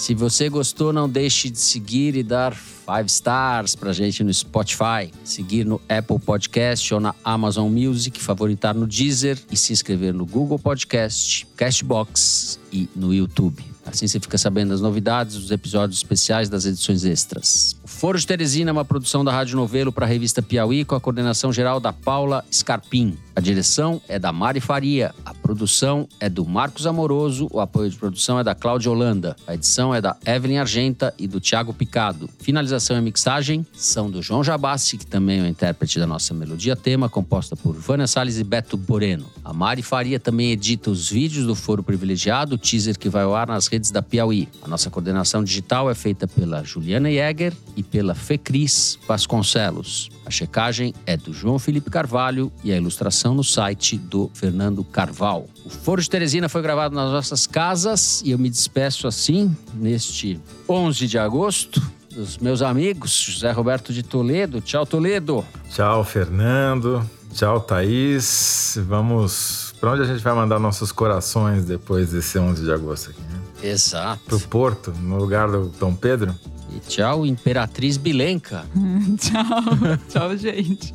[0.00, 5.12] Se você gostou, não deixe de seguir e dar five stars pra gente no Spotify,
[5.22, 10.24] seguir no Apple Podcast ou na Amazon Music, favoritar no Deezer e se inscrever no
[10.24, 13.62] Google Podcast, Castbox e no YouTube.
[13.84, 17.76] Assim você fica sabendo das novidades, dos episódios especiais das edições extras.
[17.84, 20.94] O Foro de Teresina é uma produção da Rádio Novelo para a revista Piauí com
[20.94, 23.18] a coordenação geral da Paula Scarpim.
[23.40, 25.14] A direção é da Mari Faria.
[25.24, 27.48] A produção é do Marcos Amoroso.
[27.50, 29.34] O apoio de produção é da Cláudia Holanda.
[29.46, 32.28] A edição é da Evelyn Argenta e do Tiago Picado.
[32.38, 36.76] Finalização e mixagem são do João Jabassi, que também é o intérprete da nossa melodia
[36.76, 39.24] tema, composta por Vânia Salles e Beto Boreno.
[39.42, 43.46] A Mari Faria também edita os vídeos do Foro Privilegiado, teaser que vai ao ar
[43.46, 44.50] nas redes da Piauí.
[44.60, 50.10] A nossa coordenação digital é feita pela Juliana Jäger e pela Fecris Vasconcelos.
[50.26, 55.46] A checagem é do João Felipe Carvalho e a ilustração no site do Fernando Carval.
[55.64, 60.40] O Foro de Teresina foi gravado nas nossas casas e eu me despeço assim, neste
[60.68, 64.60] 11 de agosto, dos meus amigos, José Roberto de Toledo.
[64.60, 65.44] Tchau, Toledo.
[65.70, 67.08] Tchau, Fernando.
[67.32, 68.76] Tchau, Thaís.
[68.86, 69.72] Vamos.
[69.80, 73.20] Pra onde a gente vai mandar nossos corações depois desse 11 de agosto aqui?
[73.20, 73.70] Né?
[73.70, 74.20] Exato.
[74.26, 76.34] Pro Porto, no lugar do Dom Pedro?
[76.74, 78.64] E tchau, Imperatriz Bilenca.
[79.18, 79.98] Tchau.
[80.08, 80.92] Tchau, gente.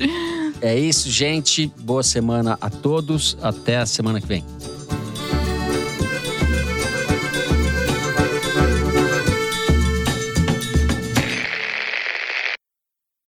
[0.62, 1.72] É isso, gente.
[1.80, 3.38] Boa semana a todos.
[3.42, 4.44] Até a semana que vem.